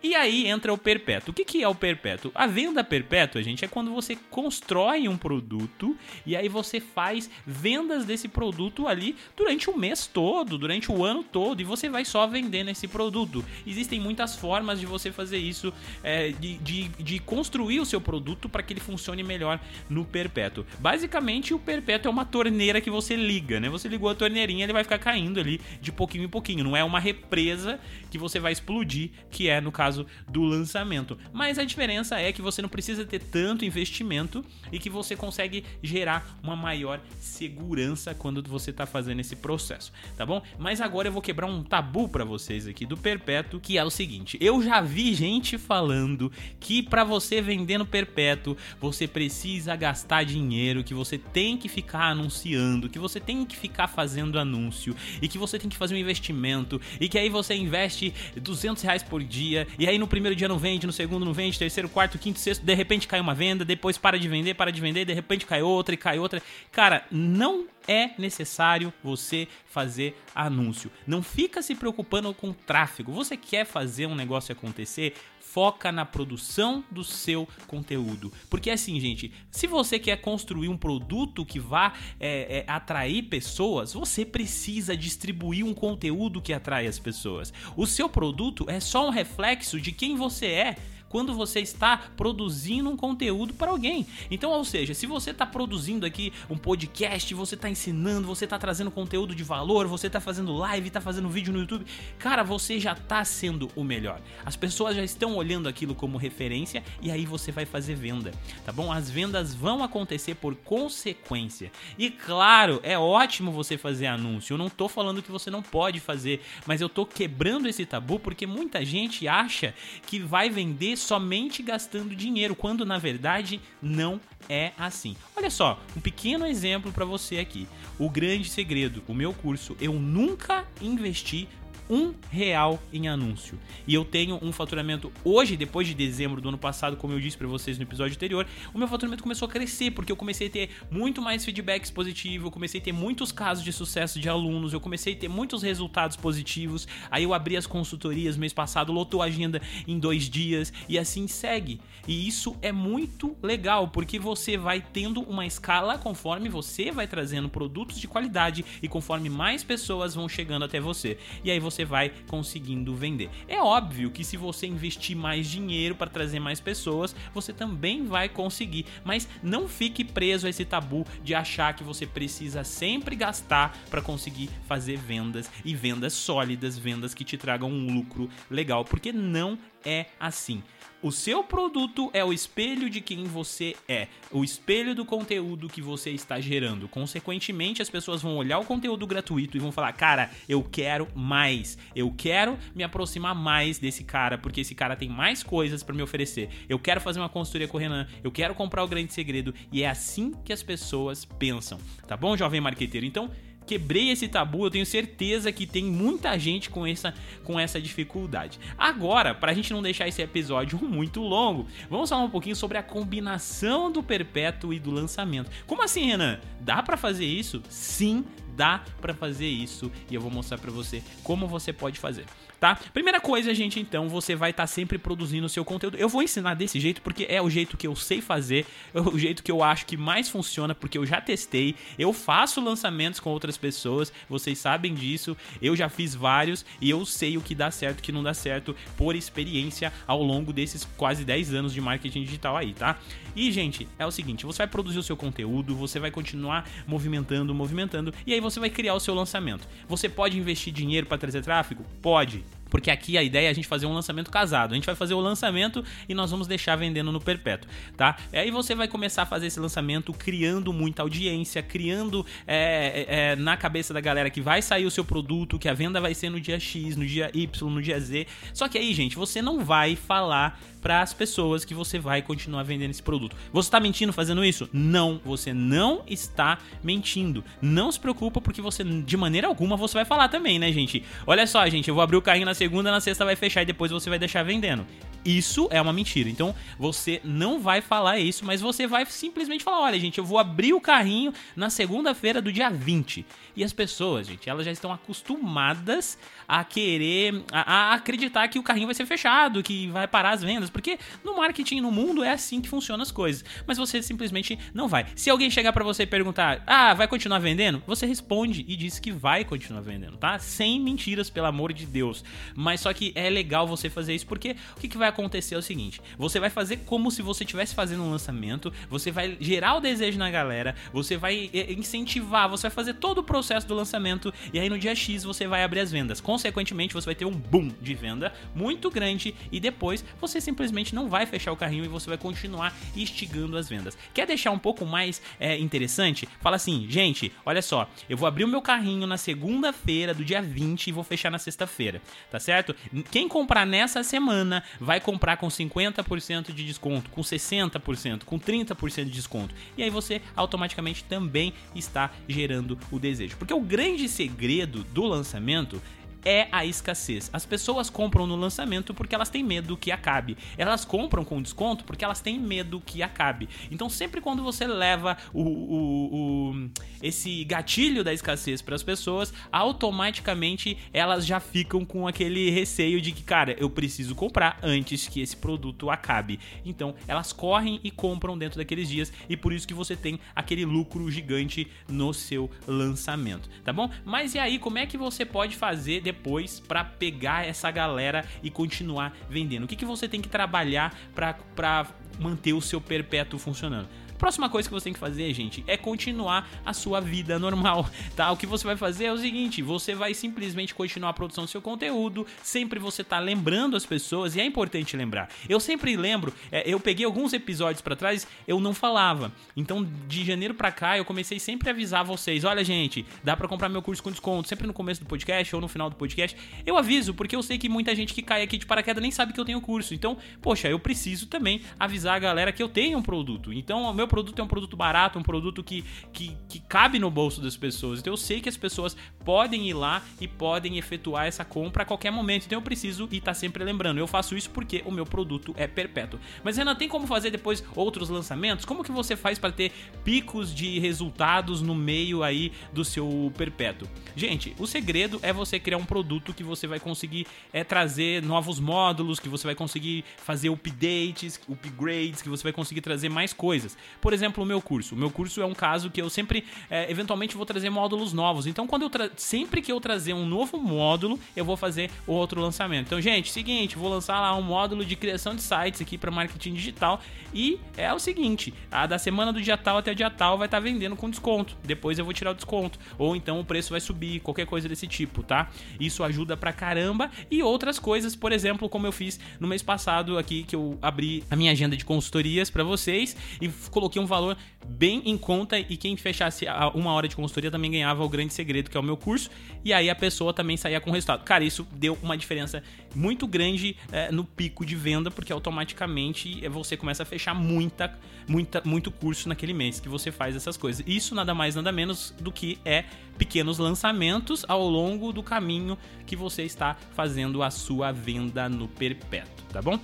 E 0.04 0.14
aí 0.14 0.46
entra 0.46 0.70
o 0.70 0.76
perpétuo. 0.76 1.30
O 1.30 1.34
que, 1.34 1.46
que 1.46 1.62
é 1.62 1.66
o 1.66 1.74
perpétuo? 1.74 2.30
A 2.34 2.46
venda 2.46 2.84
perpétua, 2.84 3.42
gente, 3.42 3.64
é 3.64 3.68
quando 3.68 3.90
você 3.90 4.14
constrói 4.30 5.08
um 5.08 5.16
produto 5.16 5.96
e 6.26 6.36
aí 6.36 6.46
você 6.46 6.78
faz 6.78 7.30
vendas 7.46 8.04
desse 8.04 8.28
produto 8.28 8.86
ali 8.86 9.16
durante 9.34 9.70
o 9.70 9.78
mês 9.78 10.06
todo, 10.06 10.58
durante 10.58 10.92
o 10.92 11.02
ano 11.02 11.24
todo, 11.24 11.62
e 11.62 11.64
você 11.64 11.88
vai 11.88 12.04
só 12.04 12.26
vendendo 12.26 12.68
esse 12.68 12.86
produto. 12.86 13.42
Existem 13.66 13.98
muitas 13.98 14.36
formas 14.36 14.78
de 14.78 14.84
você 14.84 15.10
fazer 15.10 15.38
isso, 15.38 15.72
é, 16.02 16.32
de, 16.32 16.58
de, 16.58 16.88
de 16.88 17.18
construir 17.18 17.80
o 17.80 17.86
seu 17.86 17.98
produto 17.98 18.46
para 18.46 18.62
que 18.62 18.74
ele 18.74 18.80
funcione 18.80 19.22
melhor 19.22 19.58
no 19.88 20.04
perpétuo. 20.04 20.66
Basicamente, 20.80 21.54
o 21.54 21.58
perpétuo 21.58 22.10
é 22.10 22.12
uma 22.12 22.26
torneira 22.26 22.78
que 22.78 22.90
você 22.90 23.16
liga, 23.16 23.58
né? 23.58 23.70
Você 23.70 23.88
ligou 23.88 24.10
a 24.10 24.14
torneirinha, 24.14 24.66
ele 24.66 24.72
vai 24.74 24.84
ficar 24.84 24.98
caindo 24.98 25.40
ali 25.40 25.62
de 25.80 25.90
pouquinho 25.90 26.24
em 26.24 26.28
pouquinho. 26.28 26.62
Não 26.62 26.76
é 26.76 26.84
uma 26.84 27.00
represa 27.00 27.80
que 28.14 28.18
você 28.18 28.38
vai 28.38 28.52
explodir, 28.52 29.10
que 29.28 29.48
é 29.48 29.60
no 29.60 29.72
caso 29.72 30.06
do 30.28 30.44
lançamento. 30.44 31.18
Mas 31.32 31.58
a 31.58 31.64
diferença 31.64 32.16
é 32.16 32.32
que 32.32 32.40
você 32.40 32.62
não 32.62 32.68
precisa 32.68 33.04
ter 33.04 33.18
tanto 33.18 33.64
investimento 33.64 34.44
e 34.70 34.78
que 34.78 34.88
você 34.88 35.16
consegue 35.16 35.64
gerar 35.82 36.38
uma 36.40 36.54
maior 36.54 37.00
segurança 37.18 38.14
quando 38.14 38.40
você 38.48 38.70
está 38.70 38.86
fazendo 38.86 39.18
esse 39.18 39.34
processo, 39.34 39.92
tá 40.16 40.24
bom? 40.24 40.40
Mas 40.56 40.80
agora 40.80 41.08
eu 41.08 41.12
vou 41.12 41.20
quebrar 41.20 41.48
um 41.48 41.64
tabu 41.64 42.08
para 42.08 42.24
vocês 42.24 42.68
aqui 42.68 42.86
do 42.86 42.96
perpétuo, 42.96 43.58
que 43.58 43.78
é 43.78 43.82
o 43.84 43.90
seguinte: 43.90 44.38
eu 44.40 44.62
já 44.62 44.80
vi 44.80 45.12
gente 45.12 45.58
falando 45.58 46.30
que 46.60 46.84
para 46.84 47.02
você 47.02 47.42
vender 47.42 47.78
no 47.78 47.86
perpétuo 47.86 48.56
você 48.80 49.08
precisa 49.08 49.74
gastar 49.74 50.24
dinheiro, 50.24 50.84
que 50.84 50.94
você 50.94 51.18
tem 51.18 51.56
que 51.56 51.68
ficar 51.68 52.10
anunciando, 52.10 52.88
que 52.88 52.98
você 53.00 53.18
tem 53.18 53.44
que 53.44 53.56
ficar 53.56 53.88
fazendo 53.88 54.38
anúncio 54.38 54.94
e 55.20 55.26
que 55.26 55.36
você 55.36 55.58
tem 55.58 55.68
que 55.68 55.76
fazer 55.76 55.96
um 55.96 55.98
investimento 55.98 56.80
e 57.00 57.08
que 57.08 57.18
aí 57.18 57.28
você 57.28 57.54
investe 57.54 58.03
200 58.36 58.82
reais 58.82 59.02
por 59.02 59.22
dia 59.22 59.66
e 59.78 59.86
aí 59.86 59.98
no 59.98 60.06
primeiro 60.06 60.34
dia 60.34 60.48
não 60.48 60.58
vende, 60.58 60.86
no 60.86 60.92
segundo 60.92 61.24
não 61.24 61.32
vende, 61.32 61.58
terceiro, 61.58 61.88
quarto, 61.88 62.18
quinto, 62.18 62.38
sexto, 62.38 62.64
de 62.64 62.74
repente 62.74 63.06
cai 63.06 63.20
uma 63.20 63.34
venda, 63.34 63.64
depois 63.64 63.96
para 63.96 64.18
de 64.18 64.28
vender, 64.28 64.54
para 64.54 64.72
de 64.72 64.80
vender, 64.80 65.04
de 65.04 65.12
repente 65.12 65.46
cai 65.46 65.62
outra 65.62 65.94
e 65.94 65.98
cai 65.98 66.18
outra. 66.18 66.42
Cara, 66.72 67.04
não 67.10 67.66
é 67.86 68.10
necessário 68.18 68.92
você 69.02 69.46
fazer 69.66 70.16
anúncio. 70.34 70.90
Não 71.06 71.22
fica 71.22 71.62
se 71.62 71.74
preocupando 71.74 72.32
com 72.34 72.52
tráfego. 72.52 73.12
Você 73.12 73.36
quer 73.36 73.64
fazer 73.64 74.06
um 74.06 74.14
negócio 74.14 74.52
acontecer? 74.52 75.14
Foca 75.54 75.92
na 75.92 76.04
produção 76.04 76.82
do 76.90 77.04
seu 77.04 77.48
conteúdo. 77.68 78.32
Porque 78.50 78.70
assim, 78.70 78.98
gente, 78.98 79.30
se 79.52 79.68
você 79.68 80.00
quer 80.00 80.16
construir 80.20 80.66
um 80.66 80.76
produto 80.76 81.46
que 81.46 81.60
vá 81.60 81.92
é, 82.18 82.58
é, 82.58 82.64
atrair 82.66 83.22
pessoas, 83.22 83.92
você 83.92 84.24
precisa 84.24 84.96
distribuir 84.96 85.64
um 85.64 85.72
conteúdo 85.72 86.42
que 86.42 86.52
atrai 86.52 86.88
as 86.88 86.98
pessoas. 86.98 87.52
O 87.76 87.86
seu 87.86 88.08
produto 88.08 88.66
é 88.68 88.80
só 88.80 89.06
um 89.06 89.10
reflexo 89.10 89.80
de 89.80 89.92
quem 89.92 90.16
você 90.16 90.46
é 90.46 90.76
quando 91.14 91.32
você 91.32 91.60
está 91.60 91.96
produzindo 91.96 92.90
um 92.90 92.96
conteúdo 92.96 93.54
para 93.54 93.70
alguém. 93.70 94.04
Então, 94.32 94.50
ou 94.50 94.64
seja, 94.64 94.94
se 94.94 95.06
você 95.06 95.30
está 95.30 95.46
produzindo 95.46 96.04
aqui 96.04 96.32
um 96.50 96.56
podcast, 96.58 97.32
você 97.32 97.54
está 97.54 97.70
ensinando, 97.70 98.26
você 98.26 98.46
está 98.46 98.58
trazendo 98.58 98.90
conteúdo 98.90 99.32
de 99.32 99.44
valor, 99.44 99.86
você 99.86 100.08
está 100.08 100.20
fazendo 100.20 100.52
live, 100.56 100.88
está 100.88 101.00
fazendo 101.00 101.28
vídeo 101.28 101.52
no 101.52 101.60
YouTube, 101.60 101.86
cara, 102.18 102.42
você 102.42 102.80
já 102.80 102.94
está 102.94 103.24
sendo 103.24 103.70
o 103.76 103.84
melhor. 103.84 104.20
As 104.44 104.56
pessoas 104.56 104.96
já 104.96 105.04
estão 105.04 105.36
olhando 105.36 105.68
aquilo 105.68 105.94
como 105.94 106.18
referência 106.18 106.82
e 107.00 107.12
aí 107.12 107.24
você 107.24 107.52
vai 107.52 107.64
fazer 107.64 107.94
venda, 107.94 108.32
tá 108.66 108.72
bom? 108.72 108.90
As 108.90 109.08
vendas 109.08 109.54
vão 109.54 109.84
acontecer 109.84 110.34
por 110.34 110.56
consequência. 110.56 111.70
E 111.96 112.10
claro, 112.10 112.80
é 112.82 112.98
ótimo 112.98 113.52
você 113.52 113.78
fazer 113.78 114.08
anúncio. 114.08 114.54
Eu 114.54 114.58
não 114.58 114.68
tô 114.68 114.88
falando 114.88 115.22
que 115.22 115.30
você 115.30 115.48
não 115.48 115.62
pode 115.62 116.00
fazer, 116.00 116.42
mas 116.66 116.80
eu 116.80 116.88
tô 116.88 117.06
quebrando 117.06 117.68
esse 117.68 117.86
tabu 117.86 118.18
porque 118.18 118.48
muita 118.48 118.84
gente 118.84 119.28
acha 119.28 119.72
que 120.08 120.18
vai 120.18 120.50
vender 120.50 121.03
somente 121.04 121.62
gastando 121.62 122.16
dinheiro, 122.16 122.56
quando 122.56 122.84
na 122.84 122.98
verdade 122.98 123.60
não 123.80 124.20
é 124.48 124.72
assim. 124.78 125.16
Olha 125.36 125.50
só, 125.50 125.80
um 125.96 126.00
pequeno 126.00 126.46
exemplo 126.46 126.92
para 126.92 127.04
você 127.04 127.38
aqui. 127.38 127.68
O 127.98 128.10
grande 128.10 128.48
segredo, 128.48 129.02
o 129.06 129.14
meu 129.14 129.32
curso, 129.32 129.76
eu 129.80 129.92
nunca 129.92 130.64
investi 130.80 131.48
um 131.88 132.14
real 132.30 132.82
em 132.92 133.08
anúncio. 133.08 133.58
E 133.86 133.94
eu 133.94 134.04
tenho 134.04 134.38
um 134.42 134.52
faturamento 134.52 135.12
hoje, 135.24 135.56
depois 135.56 135.86
de 135.86 135.94
dezembro 135.94 136.40
do 136.40 136.48
ano 136.48 136.58
passado, 136.58 136.96
como 136.96 137.12
eu 137.12 137.20
disse 137.20 137.36
para 137.36 137.46
vocês 137.46 137.76
no 137.76 137.84
episódio 137.84 138.14
anterior, 138.14 138.46
o 138.72 138.78
meu 138.78 138.88
faturamento 138.88 139.22
começou 139.22 139.46
a 139.46 139.50
crescer, 139.50 139.90
porque 139.90 140.10
eu 140.10 140.16
comecei 140.16 140.48
a 140.48 140.50
ter 140.50 140.70
muito 140.90 141.20
mais 141.20 141.44
feedbacks 141.44 141.90
positivos, 141.90 142.46
eu 142.46 142.50
comecei 142.50 142.80
a 142.80 142.84
ter 142.84 142.92
muitos 142.92 143.32
casos 143.32 143.64
de 143.64 143.72
sucesso 143.72 144.18
de 144.18 144.28
alunos, 144.28 144.72
eu 144.72 144.80
comecei 144.80 145.14
a 145.14 145.16
ter 145.16 145.28
muitos 145.28 145.62
resultados 145.62 146.16
positivos. 146.16 146.86
Aí 147.10 147.24
eu 147.24 147.34
abri 147.34 147.56
as 147.56 147.66
consultorias 147.66 148.36
mês 148.36 148.52
passado, 148.52 148.92
lotou 148.92 149.22
a 149.22 149.26
agenda 149.26 149.60
em 149.86 149.98
dois 149.98 150.28
dias 150.28 150.72
e 150.88 150.98
assim 150.98 151.26
segue. 151.26 151.80
E 152.06 152.26
isso 152.26 152.56
é 152.62 152.72
muito 152.72 153.36
legal, 153.42 153.88
porque 153.88 154.18
você 154.18 154.56
vai 154.56 154.80
tendo 154.80 155.20
uma 155.22 155.46
escala 155.46 155.98
conforme 155.98 156.48
você 156.48 156.90
vai 156.90 157.06
trazendo 157.06 157.48
produtos 157.48 158.00
de 158.00 158.06
qualidade 158.06 158.64
e 158.82 158.88
conforme 158.88 159.28
mais 159.28 159.64
pessoas 159.64 160.14
vão 160.14 160.28
chegando 160.28 160.64
até 160.64 160.80
você. 160.80 161.18
E 161.42 161.50
aí 161.50 161.58
você 161.58 161.73
você 161.74 161.84
vai 161.84 162.12
conseguindo 162.28 162.94
vender. 162.94 163.30
É 163.48 163.60
óbvio 163.60 164.10
que 164.10 164.24
se 164.24 164.36
você 164.36 164.66
investir 164.66 165.16
mais 165.16 165.46
dinheiro 165.48 165.94
para 165.94 166.10
trazer 166.10 166.40
mais 166.40 166.60
pessoas, 166.60 167.14
você 167.32 167.52
também 167.52 168.06
vai 168.06 168.28
conseguir, 168.28 168.86
mas 169.04 169.28
não 169.42 169.68
fique 169.68 170.04
preso 170.04 170.46
a 170.46 170.50
esse 170.50 170.64
tabu 170.64 171.04
de 171.22 171.34
achar 171.34 171.74
que 171.74 171.82
você 171.82 172.06
precisa 172.06 172.64
sempre 172.64 173.16
gastar 173.16 173.76
para 173.90 174.00
conseguir 174.02 174.48
fazer 174.66 174.96
vendas 174.96 175.50
e 175.64 175.74
vendas 175.74 176.12
sólidas, 176.12 176.78
vendas 176.78 177.14
que 177.14 177.24
te 177.24 177.36
tragam 177.36 177.70
um 177.70 177.92
lucro 177.92 178.28
legal, 178.50 178.84
porque 178.84 179.12
não 179.12 179.58
é 179.84 180.06
assim. 180.18 180.62
O 181.04 181.12
seu 181.12 181.44
produto 181.44 182.08
é 182.14 182.24
o 182.24 182.32
espelho 182.32 182.88
de 182.88 182.98
quem 182.98 183.24
você 183.24 183.76
é, 183.86 184.08
o 184.32 184.42
espelho 184.42 184.94
do 184.94 185.04
conteúdo 185.04 185.68
que 185.68 185.82
você 185.82 186.08
está 186.08 186.40
gerando. 186.40 186.88
Consequentemente, 186.88 187.82
as 187.82 187.90
pessoas 187.90 188.22
vão 188.22 188.38
olhar 188.38 188.58
o 188.58 188.64
conteúdo 188.64 189.06
gratuito 189.06 189.54
e 189.54 189.60
vão 189.60 189.70
falar: 189.70 189.92
"Cara, 189.92 190.30
eu 190.48 190.62
quero 190.62 191.06
mais. 191.14 191.76
Eu 191.94 192.10
quero 192.10 192.56
me 192.74 192.82
aproximar 192.82 193.34
mais 193.34 193.78
desse 193.78 194.02
cara, 194.02 194.38
porque 194.38 194.62
esse 194.62 194.74
cara 194.74 194.96
tem 194.96 195.10
mais 195.10 195.42
coisas 195.42 195.82
para 195.82 195.94
me 195.94 196.02
oferecer. 196.02 196.48
Eu 196.70 196.78
quero 196.78 197.02
fazer 197.02 197.20
uma 197.20 197.28
consultoria 197.28 197.68
com 197.68 197.76
o 197.76 197.80
Renan, 197.80 198.06
eu 198.22 198.32
quero 198.32 198.54
comprar 198.54 198.82
o 198.82 198.88
grande 198.88 199.12
segredo". 199.12 199.52
E 199.70 199.82
é 199.82 199.90
assim 199.90 200.32
que 200.42 200.54
as 200.54 200.62
pessoas 200.62 201.26
pensam. 201.26 201.78
Tá 202.08 202.16
bom, 202.16 202.34
jovem 202.34 202.62
marqueteiro? 202.62 203.04
Então, 203.04 203.30
quebrei 203.66 204.10
esse 204.10 204.28
tabu, 204.28 204.66
eu 204.66 204.70
tenho 204.70 204.86
certeza 204.86 205.50
que 205.52 205.66
tem 205.66 205.84
muita 205.84 206.38
gente 206.38 206.70
com 206.70 206.86
essa, 206.86 207.14
com 207.42 207.58
essa 207.58 207.80
dificuldade. 207.80 208.58
Agora, 208.76 209.34
para 209.34 209.52
a 209.52 209.54
gente 209.54 209.72
não 209.72 209.82
deixar 209.82 210.08
esse 210.08 210.22
episódio 210.22 210.78
muito 210.78 211.20
longo, 211.20 211.66
vamos 211.88 212.10
falar 212.10 212.22
um 212.22 212.30
pouquinho 212.30 212.56
sobre 212.56 212.78
a 212.78 212.82
combinação 212.82 213.90
do 213.90 214.02
perpétuo 214.02 214.72
e 214.72 214.78
do 214.78 214.90
lançamento. 214.90 215.50
Como 215.66 215.82
assim, 215.82 216.06
Renan? 216.06 216.40
Dá 216.60 216.82
para 216.82 216.96
fazer 216.96 217.26
isso? 217.26 217.62
Sim, 217.68 218.24
dá 218.56 218.82
para 219.00 219.14
fazer 219.14 219.46
isso 219.46 219.90
e 220.10 220.14
eu 220.14 220.20
vou 220.20 220.30
mostrar 220.30 220.58
para 220.58 220.70
você 220.70 221.02
como 221.22 221.46
você 221.46 221.72
pode 221.72 221.98
fazer, 221.98 222.24
tá? 222.60 222.78
Primeira 222.92 223.20
coisa, 223.20 223.54
gente, 223.54 223.80
então, 223.80 224.08
você 224.08 224.34
vai 224.34 224.50
estar 224.50 224.64
tá 224.64 224.66
sempre 224.66 224.98
produzindo 224.98 225.46
o 225.46 225.48
seu 225.48 225.64
conteúdo. 225.64 225.96
Eu 225.96 226.08
vou 226.08 226.22
ensinar 226.22 226.54
desse 226.54 226.78
jeito 226.80 227.02
porque 227.02 227.26
é 227.28 227.40
o 227.40 227.50
jeito 227.50 227.76
que 227.76 227.86
eu 227.86 227.94
sei 227.96 228.20
fazer, 228.20 228.66
é 228.92 229.00
o 229.00 229.18
jeito 229.18 229.42
que 229.42 229.50
eu 229.50 229.62
acho 229.62 229.86
que 229.86 229.96
mais 229.96 230.28
funciona 230.28 230.74
porque 230.74 230.98
eu 230.98 231.06
já 231.06 231.20
testei, 231.20 231.74
eu 231.98 232.12
faço 232.12 232.60
lançamentos 232.60 233.20
com 233.20 233.30
outras 233.30 233.56
pessoas, 233.56 234.12
vocês 234.28 234.58
sabem 234.58 234.94
disso, 234.94 235.36
eu 235.60 235.74
já 235.76 235.88
fiz 235.88 236.14
vários 236.14 236.64
e 236.80 236.90
eu 236.90 237.04
sei 237.04 237.36
o 237.36 237.40
que 237.40 237.54
dá 237.54 237.70
certo 237.70 237.98
e 237.98 238.00
o 238.00 238.02
que 238.02 238.12
não 238.12 238.22
dá 238.22 238.34
certo 238.34 238.74
por 238.96 239.14
experiência 239.14 239.92
ao 240.06 240.22
longo 240.22 240.52
desses 240.52 240.84
quase 240.96 241.24
10 241.24 241.54
anos 241.54 241.72
de 241.72 241.80
marketing 241.80 242.24
digital 242.24 242.56
aí, 242.56 242.72
tá? 242.72 242.98
E, 243.36 243.50
gente, 243.50 243.88
é 243.98 244.06
o 244.06 244.10
seguinte, 244.10 244.46
você 244.46 244.58
vai 244.58 244.68
produzir 244.68 244.98
o 244.98 245.02
seu 245.02 245.16
conteúdo, 245.16 245.74
você 245.74 245.98
vai 245.98 246.10
continuar 246.10 246.68
movimentando, 246.86 247.54
movimentando 247.54 248.14
e 248.26 248.32
aí 248.32 248.40
você 248.44 248.60
vai 248.60 248.70
criar 248.70 248.94
o 248.94 249.00
seu 249.00 249.14
lançamento. 249.14 249.66
Você 249.88 250.08
pode 250.08 250.38
investir 250.38 250.72
dinheiro 250.72 251.06
para 251.06 251.18
trazer 251.18 251.42
tráfego? 251.42 251.84
Pode 252.00 252.44
porque 252.74 252.90
aqui 252.90 253.16
a 253.16 253.22
ideia 253.22 253.46
é 253.46 253.50
a 253.50 253.52
gente 253.52 253.68
fazer 253.68 253.86
um 253.86 253.94
lançamento 253.94 254.32
casado. 254.32 254.72
A 254.72 254.74
gente 254.74 254.84
vai 254.84 254.96
fazer 254.96 255.14
o 255.14 255.20
lançamento 255.20 255.84
e 256.08 256.12
nós 256.12 256.32
vamos 256.32 256.48
deixar 256.48 256.74
vendendo 256.74 257.12
no 257.12 257.20
perpétuo, 257.20 257.70
tá? 257.96 258.16
Aí 258.32 258.50
você 258.50 258.74
vai 258.74 258.88
começar 258.88 259.22
a 259.22 259.26
fazer 259.26 259.46
esse 259.46 259.60
lançamento 259.60 260.12
criando 260.12 260.72
muita 260.72 261.02
audiência, 261.02 261.62
criando 261.62 262.26
é, 262.44 263.06
é, 263.06 263.30
é, 263.30 263.36
na 263.36 263.56
cabeça 263.56 263.94
da 263.94 264.00
galera 264.00 264.28
que 264.28 264.40
vai 264.40 264.60
sair 264.60 264.86
o 264.86 264.90
seu 264.90 265.04
produto, 265.04 265.56
que 265.56 265.68
a 265.68 265.72
venda 265.72 266.00
vai 266.00 266.14
ser 266.14 266.30
no 266.30 266.40
dia 266.40 266.58
X, 266.58 266.96
no 266.96 267.06
dia 267.06 267.30
Y, 267.32 267.70
no 267.70 267.80
dia 267.80 268.00
Z. 268.00 268.26
Só 268.52 268.66
que 268.66 268.76
aí, 268.76 268.92
gente, 268.92 269.14
você 269.14 269.40
não 269.40 269.64
vai 269.64 269.94
falar 269.94 270.58
para 270.84 271.00
as 271.00 271.14
pessoas 271.14 271.64
que 271.64 271.72
você 271.72 271.98
vai 271.98 272.20
continuar 272.20 272.62
vendendo 272.62 272.90
esse 272.90 273.02
produto. 273.02 273.34
Você 273.50 273.68
está 273.68 273.80
mentindo 273.80 274.12
fazendo 274.12 274.44
isso? 274.44 274.68
Não, 274.70 275.18
você 275.24 275.54
não 275.54 276.02
está 276.06 276.58
mentindo. 276.82 277.42
Não 277.62 277.90
se 277.90 277.98
preocupa 277.98 278.38
porque 278.38 278.60
você 278.60 278.84
de 278.84 279.16
maneira 279.16 279.46
alguma 279.46 279.78
você 279.78 279.94
vai 279.94 280.04
falar 280.04 280.28
também, 280.28 280.58
né, 280.58 280.70
gente? 280.70 281.02
Olha 281.26 281.46
só, 281.46 281.66
gente, 281.70 281.88
eu 281.88 281.94
vou 281.94 282.02
abrir 282.02 282.18
o 282.18 282.22
carrinho 282.22 282.44
na 282.44 282.52
segunda, 282.64 282.90
na 282.90 283.00
sexta 283.00 283.26
vai 283.26 283.36
fechar 283.36 283.60
e 283.62 283.66
depois 283.66 283.90
você 283.90 284.08
vai 284.08 284.18
deixar 284.18 284.42
vendendo. 284.42 284.86
Isso 285.24 285.68
é 285.70 285.80
uma 285.80 285.92
mentira. 285.92 286.28
Então 286.28 286.54
você 286.78 287.20
não 287.24 287.58
vai 287.58 287.80
falar 287.80 288.18
isso, 288.18 288.44
mas 288.44 288.60
você 288.60 288.86
vai 288.86 289.06
simplesmente 289.06 289.64
falar: 289.64 289.80
olha, 289.80 289.98
gente, 289.98 290.18
eu 290.18 290.24
vou 290.24 290.38
abrir 290.38 290.74
o 290.74 290.80
carrinho 290.80 291.32
na 291.56 291.70
segunda-feira 291.70 292.42
do 292.42 292.52
dia 292.52 292.70
20. 292.70 293.24
E 293.56 293.62
as 293.62 293.72
pessoas, 293.72 294.26
gente, 294.26 294.50
elas 294.50 294.66
já 294.66 294.72
estão 294.72 294.92
acostumadas 294.92 296.18
a 296.46 296.64
querer, 296.64 297.42
a, 297.52 297.92
a, 297.92 297.94
acreditar 297.94 298.48
que 298.48 298.58
o 298.58 298.62
carrinho 298.62 298.86
vai 298.86 298.94
ser 298.94 299.06
fechado, 299.06 299.62
que 299.62 299.86
vai 299.88 300.08
parar 300.08 300.32
as 300.32 300.42
vendas, 300.42 300.68
porque 300.68 300.98
no 301.22 301.36
marketing, 301.36 301.80
no 301.80 301.92
mundo, 301.92 302.24
é 302.24 302.32
assim 302.32 302.60
que 302.60 302.68
funcionam 302.68 303.02
as 303.02 303.12
coisas. 303.12 303.44
Mas 303.66 303.78
você 303.78 304.02
simplesmente 304.02 304.58
não 304.74 304.88
vai. 304.88 305.06
Se 305.14 305.30
alguém 305.30 305.50
chegar 305.50 305.72
para 305.72 305.84
você 305.84 306.02
e 306.02 306.06
perguntar, 306.06 306.62
ah, 306.66 306.92
vai 306.94 307.06
continuar 307.06 307.38
vendendo? 307.38 307.82
Você 307.86 308.06
responde 308.06 308.64
e 308.66 308.76
diz 308.76 308.98
que 308.98 309.12
vai 309.12 309.44
continuar 309.44 309.80
vendendo, 309.82 310.16
tá? 310.16 310.38
Sem 310.38 310.80
mentiras, 310.80 311.30
pelo 311.30 311.46
amor 311.46 311.72
de 311.72 311.86
Deus. 311.86 312.24
Mas 312.54 312.80
só 312.80 312.92
que 312.92 313.12
é 313.14 313.28
legal 313.30 313.66
você 313.66 313.88
fazer 313.88 314.14
isso, 314.14 314.26
porque 314.26 314.56
o 314.76 314.80
que, 314.80 314.88
que 314.88 314.98
vai 314.98 315.08
acontecer 315.08 315.54
é 315.54 315.58
o 315.58 315.62
seguinte: 315.62 316.00
você 316.18 316.40
vai 316.40 316.50
fazer 316.50 316.78
como 316.78 317.10
se 317.10 317.22
você 317.22 317.44
estivesse 317.44 317.74
fazendo 317.74 318.02
um 318.02 318.10
lançamento, 318.10 318.72
você 318.88 319.10
vai 319.10 319.36
gerar 319.40 319.76
o 319.76 319.80
desejo 319.80 320.18
na 320.18 320.30
galera, 320.30 320.74
você 320.92 321.16
vai 321.16 321.50
eh, 321.52 321.72
incentivar, 321.72 322.48
você 322.48 322.62
vai 322.68 322.74
fazer 322.74 322.94
todo 322.94 323.18
o 323.18 323.22
processo 323.22 323.66
do 323.66 323.74
lançamento, 323.74 324.32
e 324.52 324.58
aí 324.58 324.68
no 324.68 324.78
dia 324.78 324.94
X 324.94 325.24
você 325.24 325.46
vai 325.46 325.62
abrir 325.62 325.80
as 325.80 325.90
vendas. 325.90 326.20
Consequentemente, 326.20 326.94
você 326.94 327.06
vai 327.06 327.14
ter 327.14 327.24
um 327.24 327.32
boom 327.32 327.70
de 327.80 327.94
venda 327.94 328.32
muito 328.54 328.90
grande, 328.90 329.34
e 329.50 329.60
depois 329.60 330.04
você 330.20 330.40
simplesmente 330.40 330.94
não 330.94 331.08
vai 331.08 331.26
fechar 331.26 331.52
o 331.52 331.56
carrinho 331.56 331.84
e 331.84 331.88
você 331.88 332.08
vai 332.08 332.18
continuar 332.18 332.74
instigando 332.96 333.56
as 333.56 333.68
vendas. 333.68 333.96
Quer 334.12 334.26
deixar 334.26 334.50
um 334.50 334.58
pouco 334.58 334.84
mais 334.84 335.20
é, 335.38 335.58
interessante? 335.58 336.28
Fala 336.40 336.56
assim, 336.56 336.86
gente, 336.88 337.32
olha 337.44 337.62
só, 337.62 337.88
eu 338.08 338.16
vou 338.16 338.26
abrir 338.26 338.44
o 338.44 338.48
meu 338.48 338.62
carrinho 338.62 339.06
na 339.06 339.16
segunda-feira 339.16 340.14
do 340.14 340.24
dia 340.24 340.42
20 340.42 340.88
e 340.88 340.92
vou 340.92 341.04
fechar 341.04 341.30
na 341.30 341.38
sexta-feira, 341.38 342.00
tá 342.34 342.40
certo? 342.40 342.74
Quem 343.12 343.28
comprar 343.28 343.64
nessa 343.64 344.02
semana 344.02 344.64
vai 344.80 345.00
comprar 345.00 345.36
com 345.36 345.46
50% 345.46 346.52
de 346.52 346.66
desconto, 346.66 347.08
com 347.10 347.20
60%, 347.20 348.24
com 348.24 348.40
30% 348.40 349.04
de 349.04 349.10
desconto. 349.10 349.54
E 349.78 349.84
aí 349.84 349.88
você 349.88 350.20
automaticamente 350.34 351.04
também 351.04 351.54
está 351.76 352.10
gerando 352.28 352.76
o 352.90 352.98
desejo. 352.98 353.36
Porque 353.36 353.54
o 353.54 353.60
grande 353.60 354.08
segredo 354.08 354.82
do 354.82 355.04
lançamento 355.04 355.80
é 356.24 356.48
a 356.50 356.64
escassez. 356.64 357.30
As 357.32 357.44
pessoas 357.44 357.90
compram 357.90 358.26
no 358.26 358.34
lançamento 358.34 358.94
porque 358.94 359.14
elas 359.14 359.28
têm 359.28 359.44
medo 359.44 359.76
que 359.76 359.92
acabe. 359.92 360.36
Elas 360.56 360.84
compram 360.84 361.24
com 361.24 361.40
desconto 361.40 361.84
porque 361.84 362.04
elas 362.04 362.20
têm 362.20 362.40
medo 362.40 362.82
que 362.84 363.02
acabe. 363.02 363.48
Então, 363.70 363.88
sempre 363.88 364.20
quando 364.20 364.42
você 364.42 364.66
leva 364.66 365.16
o, 365.32 365.42
o, 365.42 366.50
o 366.50 366.70
esse 367.04 367.44
gatilho 367.44 368.02
da 368.02 368.12
escassez 368.12 368.62
para 368.62 368.74
as 368.74 368.82
pessoas, 368.82 369.32
automaticamente 369.52 370.78
elas 370.92 371.26
já 371.26 371.38
ficam 371.38 371.84
com 371.84 372.08
aquele 372.08 372.50
receio 372.50 373.00
de 373.00 373.12
que, 373.12 373.22
cara, 373.22 373.54
eu 373.58 373.68
preciso 373.68 374.14
comprar 374.14 374.58
antes 374.62 375.06
que 375.06 375.20
esse 375.20 375.36
produto 375.36 375.90
acabe. 375.90 376.40
Então, 376.64 376.94
elas 377.06 377.32
correm 377.32 377.78
e 377.84 377.90
compram 377.90 378.38
dentro 378.38 378.58
daqueles 378.58 378.88
dias 378.88 379.12
e 379.28 379.36
por 379.36 379.52
isso 379.52 379.68
que 379.68 379.74
você 379.74 379.94
tem 379.94 380.18
aquele 380.34 380.64
lucro 380.64 381.10
gigante 381.10 381.70
no 381.86 382.14
seu 382.14 382.50
lançamento, 382.66 383.50
tá 383.62 383.72
bom? 383.72 383.90
Mas 384.04 384.34
e 384.34 384.38
aí, 384.38 384.58
como 384.58 384.78
é 384.78 384.86
que 384.86 384.96
você 384.96 385.24
pode 385.24 385.56
fazer 385.56 386.00
depois 386.00 386.58
para 386.60 386.82
pegar 386.82 387.46
essa 387.46 387.70
galera 387.70 388.24
e 388.42 388.50
continuar 388.50 389.14
vendendo? 389.28 389.64
O 389.64 389.68
que, 389.68 389.76
que 389.76 389.84
você 389.84 390.08
tem 390.08 390.20
que 390.20 390.28
trabalhar 390.28 390.98
para 391.14 391.86
manter 392.18 392.54
o 392.54 392.60
seu 392.60 392.80
perpétuo 392.80 393.38
funcionando? 393.38 393.88
Próxima 394.18 394.48
coisa 394.48 394.68
que 394.68 394.74
você 394.74 394.84
tem 394.84 394.92
que 394.92 394.98
fazer, 394.98 395.32
gente, 395.34 395.64
é 395.66 395.76
continuar 395.76 396.48
a 396.64 396.72
sua 396.72 397.00
vida 397.00 397.38
normal, 397.38 397.88
tá? 398.14 398.30
O 398.30 398.36
que 398.36 398.46
você 398.46 398.64
vai 398.64 398.76
fazer 398.76 399.06
é 399.06 399.12
o 399.12 399.18
seguinte: 399.18 399.62
você 399.62 399.94
vai 399.94 400.14
simplesmente 400.14 400.74
continuar 400.74 401.10
a 401.10 401.12
produção 401.12 401.44
do 401.44 401.50
seu 401.50 401.60
conteúdo, 401.60 402.26
sempre 402.42 402.78
você 402.78 403.02
tá 403.02 403.18
lembrando 403.18 403.76
as 403.76 403.84
pessoas, 403.84 404.36
e 404.36 404.40
é 404.40 404.44
importante 404.44 404.96
lembrar. 404.96 405.28
Eu 405.48 405.58
sempre 405.60 405.96
lembro, 405.96 406.32
é, 406.50 406.62
eu 406.66 406.78
peguei 406.78 407.04
alguns 407.04 407.32
episódios 407.32 407.80
para 407.82 407.96
trás, 407.96 408.26
eu 408.46 408.60
não 408.60 408.72
falava. 408.72 409.32
Então, 409.56 409.86
de 410.06 410.24
janeiro 410.24 410.54
para 410.54 410.70
cá, 410.70 410.96
eu 410.96 411.04
comecei 411.04 411.38
sempre 411.38 411.68
a 411.68 411.72
avisar 411.72 412.04
vocês: 412.04 412.44
olha, 412.44 412.64
gente, 412.64 413.04
dá 413.22 413.36
para 413.36 413.48
comprar 413.48 413.68
meu 413.68 413.82
curso 413.82 414.02
com 414.02 414.10
desconto, 414.10 414.48
sempre 414.48 414.66
no 414.66 414.72
começo 414.72 415.00
do 415.00 415.06
podcast 415.06 415.54
ou 415.54 415.60
no 415.60 415.68
final 415.68 415.90
do 415.90 415.96
podcast. 415.96 416.36
Eu 416.64 416.78
aviso, 416.78 417.14
porque 417.14 417.34
eu 417.34 417.42
sei 417.42 417.58
que 417.58 417.68
muita 417.68 417.94
gente 417.94 418.14
que 418.14 418.22
cai 418.22 418.42
aqui 418.42 418.58
de 418.58 418.66
paraquedas 418.66 419.02
nem 419.02 419.10
sabe 419.10 419.32
que 419.32 419.40
eu 419.40 419.44
tenho 419.44 419.60
curso. 419.60 419.94
Então, 419.94 420.16
poxa, 420.40 420.68
eu 420.68 420.78
preciso 420.78 421.26
também 421.26 421.62
avisar 421.78 422.16
a 422.16 422.18
galera 422.18 422.52
que 422.52 422.62
eu 422.62 422.68
tenho 422.68 422.98
um 422.98 423.02
produto. 423.02 423.52
Então, 423.52 423.82
o 423.82 423.92
meu 423.92 424.03
meu 424.04 424.08
produto 424.08 424.38
é 424.38 424.42
um 424.42 424.48
produto 424.48 424.76
barato, 424.76 425.18
um 425.18 425.22
produto 425.22 425.64
que, 425.64 425.82
que, 426.12 426.36
que 426.48 426.60
cabe 426.60 426.98
no 426.98 427.10
bolso 427.10 427.40
das 427.40 427.56
pessoas. 427.56 428.00
Então 428.00 428.12
eu 428.12 428.16
sei 428.16 428.40
que 428.40 428.48
as 428.48 428.56
pessoas 428.56 428.96
podem 429.24 429.68
ir 429.68 429.74
lá 429.74 430.02
e 430.20 430.28
podem 430.28 430.76
efetuar 430.78 431.26
essa 431.26 431.44
compra 431.44 431.82
a 431.82 431.86
qualquer 431.86 432.10
momento. 432.10 432.44
Então 432.44 432.58
eu 432.58 432.62
preciso 432.62 433.08
e 433.10 433.20
tá 433.20 433.32
sempre 433.32 433.64
lembrando. 433.64 433.98
Eu 433.98 434.06
faço 434.06 434.36
isso 434.36 434.50
porque 434.50 434.82
o 434.84 434.92
meu 434.92 435.06
produto 435.06 435.54
é 435.56 435.66
perpétuo. 435.66 436.20
Mas 436.42 436.56
Renan, 436.56 436.74
tem 436.74 436.88
como 436.88 437.06
fazer 437.06 437.30
depois 437.30 437.64
outros 437.74 438.08
lançamentos? 438.10 438.64
Como 438.64 438.84
que 438.84 438.92
você 438.92 439.16
faz 439.16 439.38
para 439.38 439.50
ter 439.50 439.72
picos 440.04 440.54
de 440.54 440.78
resultados 440.78 441.62
no 441.62 441.74
meio 441.74 442.22
aí 442.22 442.52
do 442.72 442.84
seu 442.84 443.32
perpétuo? 443.36 443.88
Gente, 444.14 444.54
o 444.58 444.66
segredo 444.66 445.18
é 445.22 445.32
você 445.32 445.58
criar 445.58 445.78
um 445.78 445.84
produto 445.84 446.34
que 446.34 446.44
você 446.44 446.66
vai 446.66 446.78
conseguir 446.78 447.26
é, 447.52 447.64
trazer 447.64 448.22
novos 448.22 448.60
módulos, 448.60 449.18
que 449.18 449.28
você 449.28 449.46
vai 449.46 449.54
conseguir 449.54 450.04
fazer 450.18 450.50
updates, 450.50 451.40
upgrades, 451.48 452.20
que 452.20 452.28
você 452.28 452.42
vai 452.42 452.52
conseguir 452.52 452.82
trazer 452.82 453.08
mais 453.08 453.32
coisas. 453.32 453.76
Por 454.00 454.12
exemplo, 454.12 454.42
o 454.42 454.46
meu 454.46 454.60
curso. 454.60 454.94
O 454.94 454.98
meu 454.98 455.10
curso 455.10 455.40
é 455.40 455.46
um 455.46 455.54
caso 455.54 455.90
que 455.90 456.00
eu 456.00 456.10
sempre, 456.10 456.44
é, 456.70 456.90
eventualmente, 456.90 457.36
vou 457.36 457.46
trazer 457.46 457.70
módulos 457.70 458.12
novos. 458.12 458.46
Então, 458.46 458.66
quando 458.66 458.82
eu 458.82 458.90
sempre 459.16 459.62
que 459.62 459.72
eu 459.72 459.80
trazer 459.80 460.12
um 460.12 460.26
novo 460.26 460.58
módulo, 460.58 461.18
eu 461.36 461.44
vou 461.44 461.56
fazer 461.56 461.90
outro 462.06 462.40
lançamento. 462.40 462.86
Então, 462.86 463.00
gente, 463.00 463.30
seguinte, 463.30 463.76
vou 463.76 463.90
lançar 463.90 464.20
lá 464.20 464.34
um 464.36 464.42
módulo 464.42 464.84
de 464.84 464.96
criação 464.96 465.34
de 465.34 465.42
sites 465.42 465.80
aqui 465.80 465.96
para 465.98 466.10
marketing 466.10 466.54
digital. 466.54 467.00
E 467.32 467.58
é 467.76 467.92
o 467.92 467.98
seguinte: 467.98 468.54
a 468.70 468.86
da 468.86 468.98
semana 468.98 469.32
do 469.32 469.40
dia 469.40 469.56
tal 469.56 469.78
até 469.78 469.92
o 469.92 469.94
dia 469.94 470.10
tal 470.10 470.38
vai 470.38 470.46
estar 470.46 470.58
tá 470.58 470.62
vendendo 470.62 470.96
com 470.96 471.10
desconto. 471.10 471.56
Depois 471.64 471.98
eu 471.98 472.04
vou 472.04 472.14
tirar 472.14 472.30
o 472.30 472.34
desconto. 472.34 472.78
Ou 472.98 473.16
então 473.16 473.40
o 473.40 473.44
preço 473.44 473.70
vai 473.70 473.80
subir, 473.80 474.20
qualquer 474.20 474.46
coisa 474.46 474.68
desse 474.68 474.86
tipo, 474.86 475.22
tá? 475.22 475.50
Isso 475.78 476.02
ajuda 476.04 476.36
pra 476.36 476.52
caramba. 476.52 477.10
E 477.30 477.42
outras 477.42 477.78
coisas, 477.78 478.14
por 478.14 478.32
exemplo, 478.32 478.68
como 478.68 478.86
eu 478.86 478.92
fiz 478.92 479.18
no 479.40 479.48
mês 479.48 479.62
passado 479.62 480.18
aqui, 480.18 480.44
que 480.44 480.56
eu 480.56 480.78
abri 480.80 481.24
a 481.30 481.36
minha 481.36 481.52
agenda 481.52 481.76
de 481.76 481.84
consultorias 481.84 482.50
para 482.50 482.64
vocês 482.64 483.16
e 483.40 483.48
coloquei 483.70 483.83
coloquei 483.84 484.00
um 484.00 484.06
valor 484.06 484.36
bem 484.66 485.02
em 485.04 485.16
conta 485.18 485.58
e 485.58 485.76
quem 485.76 485.96
fechasse 485.96 486.46
uma 486.74 486.92
hora 486.92 487.06
de 487.06 487.14
consultoria 487.14 487.50
também 487.50 487.70
ganhava 487.70 488.02
o 488.02 488.08
grande 488.08 488.32
segredo, 488.32 488.70
que 488.70 488.76
é 488.76 488.80
o 488.80 488.82
meu 488.82 488.96
curso, 488.96 489.30
e 489.64 489.72
aí 489.72 489.90
a 489.90 489.94
pessoa 489.94 490.32
também 490.32 490.56
saía 490.56 490.80
com 490.80 490.90
resultado. 490.90 491.22
Cara, 491.24 491.44
isso 491.44 491.66
deu 491.72 491.98
uma 492.02 492.16
diferença 492.16 492.62
muito 492.94 493.26
grande 493.26 493.76
é, 493.92 494.10
no 494.10 494.24
pico 494.24 494.64
de 494.64 494.74
venda, 494.74 495.10
porque 495.10 495.32
automaticamente 495.32 496.46
você 496.48 496.76
começa 496.76 497.02
a 497.02 497.06
fechar 497.06 497.34
muita, 497.34 497.98
muita, 498.26 498.62
muito 498.64 498.90
curso 498.90 499.28
naquele 499.28 499.52
mês 499.52 499.80
que 499.80 499.88
você 499.88 500.10
faz 500.10 500.34
essas 500.34 500.56
coisas. 500.56 500.84
Isso 500.86 501.14
nada 501.14 501.34
mais, 501.34 501.54
nada 501.54 501.70
menos 501.70 502.14
do 502.18 502.32
que 502.32 502.58
é 502.64 502.84
pequenos 503.18 503.58
lançamentos 503.58 504.44
ao 504.48 504.66
longo 504.66 505.12
do 505.12 505.22
caminho 505.22 505.76
que 506.06 506.16
você 506.16 506.42
está 506.42 506.76
fazendo 506.94 507.42
a 507.42 507.50
sua 507.50 507.92
venda 507.92 508.48
no 508.48 508.66
perpétuo, 508.66 509.44
tá 509.52 509.60
bom? 509.60 509.78